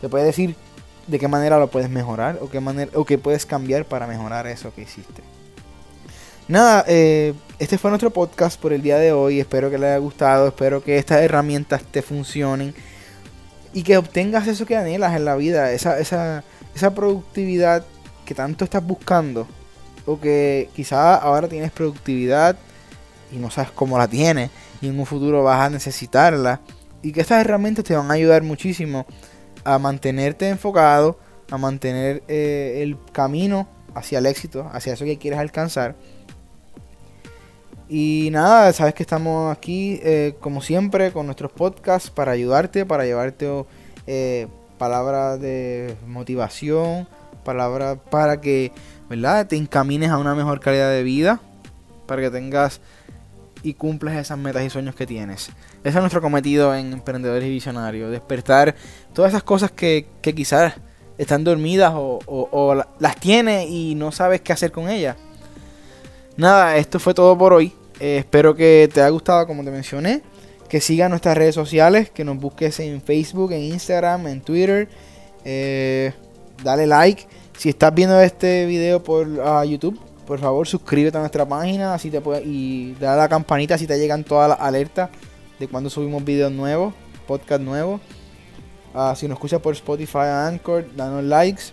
te 0.00 0.08
puede 0.08 0.24
decir 0.24 0.54
de 1.08 1.18
qué 1.18 1.26
manera 1.26 1.58
lo 1.58 1.68
puedes 1.68 1.90
mejorar 1.90 2.38
o 2.40 2.48
qué 2.48 2.60
manera 2.60 2.92
o 2.94 3.04
qué 3.04 3.18
puedes 3.18 3.44
cambiar 3.44 3.86
para 3.86 4.06
mejorar 4.06 4.46
eso 4.46 4.72
que 4.72 4.82
hiciste. 4.82 5.20
Nada, 6.46 6.84
eh, 6.86 7.34
este 7.58 7.76
fue 7.76 7.90
nuestro 7.90 8.10
podcast 8.10 8.60
por 8.60 8.72
el 8.72 8.82
día 8.82 8.98
de 8.98 9.10
hoy. 9.10 9.40
Espero 9.40 9.68
que 9.68 9.78
les 9.78 9.88
haya 9.88 9.98
gustado. 9.98 10.46
Espero 10.46 10.80
que 10.80 10.96
estas 10.96 11.22
herramientas 11.22 11.82
te 11.82 12.02
funcionen 12.02 12.72
y 13.72 13.82
que 13.82 13.96
obtengas 13.96 14.46
eso 14.46 14.66
que 14.66 14.76
anhelas 14.76 15.16
en 15.16 15.24
la 15.24 15.36
vida, 15.36 15.72
esa, 15.72 15.98
esa, 15.98 16.44
esa 16.74 16.94
productividad 16.94 17.84
que 18.24 18.34
tanto 18.34 18.64
estás 18.64 18.84
buscando. 18.84 19.46
O 20.06 20.18
que 20.18 20.68
quizá 20.74 21.16
ahora 21.16 21.46
tienes 21.46 21.70
productividad 21.70 22.56
y 23.32 23.36
no 23.36 23.50
sabes 23.50 23.70
cómo 23.70 23.98
la 23.98 24.08
tienes 24.08 24.50
y 24.80 24.88
en 24.88 24.98
un 24.98 25.06
futuro 25.06 25.42
vas 25.42 25.60
a 25.60 25.70
necesitarla. 25.70 26.60
Y 27.02 27.12
que 27.12 27.20
estas 27.20 27.40
herramientas 27.40 27.84
te 27.84 27.94
van 27.94 28.10
a 28.10 28.14
ayudar 28.14 28.42
muchísimo 28.42 29.06
a 29.64 29.78
mantenerte 29.78 30.48
enfocado, 30.48 31.18
a 31.50 31.58
mantener 31.58 32.22
eh, 32.28 32.80
el 32.82 32.96
camino 33.12 33.68
hacia 33.94 34.18
el 34.18 34.26
éxito, 34.26 34.68
hacia 34.72 34.94
eso 34.94 35.04
que 35.04 35.18
quieres 35.18 35.38
alcanzar. 35.38 35.96
Y 37.92 38.28
nada, 38.30 38.72
sabes 38.72 38.94
que 38.94 39.02
estamos 39.02 39.52
aquí 39.52 39.98
eh, 40.04 40.36
como 40.38 40.62
siempre 40.62 41.10
con 41.10 41.26
nuestros 41.26 41.50
podcasts 41.50 42.08
para 42.08 42.30
ayudarte, 42.30 42.86
para 42.86 43.04
llevarte 43.04 43.48
eh, 44.06 44.46
palabras 44.78 45.40
de 45.40 45.96
motivación, 46.06 47.08
palabras 47.44 47.98
para 48.08 48.40
que, 48.40 48.70
¿verdad? 49.08 49.48
Te 49.48 49.56
encamines 49.56 50.10
a 50.10 50.18
una 50.18 50.36
mejor 50.36 50.60
calidad 50.60 50.88
de 50.88 51.02
vida, 51.02 51.40
para 52.06 52.22
que 52.22 52.30
tengas 52.30 52.80
y 53.64 53.74
cumples 53.74 54.16
esas 54.16 54.38
metas 54.38 54.62
y 54.62 54.70
sueños 54.70 54.94
que 54.94 55.04
tienes. 55.04 55.50
Ese 55.82 55.88
es 55.88 55.94
nuestro 55.96 56.20
cometido 56.20 56.72
en 56.76 56.92
Emprendedores 56.92 57.44
y 57.44 57.50
Visionarios, 57.50 58.12
despertar 58.12 58.76
todas 59.12 59.32
esas 59.32 59.42
cosas 59.42 59.72
que, 59.72 60.06
quizás 60.22 60.74
están 61.18 61.42
dormidas 61.42 61.92
o, 61.96 62.84
las 63.00 63.16
tienes 63.16 63.68
y 63.68 63.96
no 63.96 64.12
sabes 64.12 64.42
qué 64.42 64.52
hacer 64.52 64.70
con 64.70 64.88
ellas. 64.88 65.16
Nada, 66.36 66.76
esto 66.76 67.00
fue 67.00 67.14
todo 67.14 67.36
por 67.36 67.52
hoy. 67.52 67.74
Eh, 68.00 68.18
espero 68.18 68.54
que 68.54 68.88
te 68.92 69.00
haya 69.00 69.10
gustado 69.10 69.46
como 69.46 69.62
te 69.62 69.70
mencioné. 69.70 70.22
Que 70.68 70.80
sigas 70.80 71.10
nuestras 71.10 71.36
redes 71.36 71.54
sociales, 71.54 72.10
que 72.10 72.24
nos 72.24 72.38
busques 72.38 72.78
en 72.80 73.02
Facebook, 73.02 73.52
en 73.52 73.62
Instagram, 73.62 74.26
en 74.28 74.40
Twitter. 74.40 74.88
Eh, 75.44 76.12
dale 76.62 76.86
like. 76.86 77.26
Si 77.56 77.68
estás 77.68 77.94
viendo 77.94 78.20
este 78.20 78.66
video 78.66 79.02
por 79.02 79.26
YouTube, 79.66 80.00
por 80.26 80.38
favor 80.38 80.66
suscríbete 80.66 81.16
a 81.18 81.20
nuestra 81.20 81.44
página 81.44 81.92
así 81.92 82.08
te 82.08 82.20
puede, 82.20 82.42
y 82.44 82.94
dale 83.00 83.14
a 83.14 83.24
la 83.24 83.28
campanita 83.28 83.76
si 83.76 83.86
te 83.86 83.98
llegan 83.98 84.22
todas 84.22 84.48
las 84.48 84.60
alertas 84.60 85.10
de 85.58 85.66
cuando 85.68 85.90
subimos 85.90 86.24
videos 86.24 86.52
nuevos, 86.52 86.94
podcast 87.26 87.60
nuevos. 87.60 88.00
Ah, 88.94 89.14
si 89.16 89.28
nos 89.28 89.36
escuchas 89.36 89.60
por 89.60 89.74
Spotify, 89.74 90.18
Anchor, 90.18 90.86
danos 90.96 91.24
likes. 91.24 91.64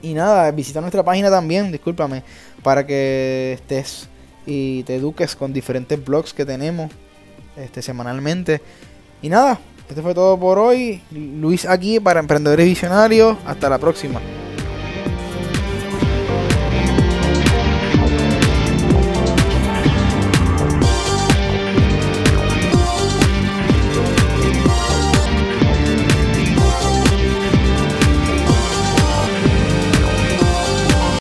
Y 0.00 0.14
nada, 0.14 0.50
visita 0.52 0.80
nuestra 0.80 1.02
página 1.02 1.30
también, 1.30 1.72
discúlpame, 1.72 2.22
para 2.62 2.86
que 2.86 3.54
estés 3.54 4.08
y 4.48 4.82
te 4.84 4.96
eduques 4.96 5.36
con 5.36 5.52
diferentes 5.52 6.02
blogs 6.02 6.32
que 6.32 6.46
tenemos 6.46 6.90
este, 7.56 7.82
semanalmente. 7.82 8.62
Y 9.20 9.28
nada, 9.28 9.60
esto 9.88 10.02
fue 10.02 10.14
todo 10.14 10.40
por 10.40 10.58
hoy. 10.58 11.02
Luis 11.10 11.66
aquí 11.66 12.00
para 12.00 12.20
Emprendedores 12.20 12.64
Visionarios. 12.64 13.36
Hasta 13.44 13.68
la 13.68 13.78
próxima. 13.78 14.20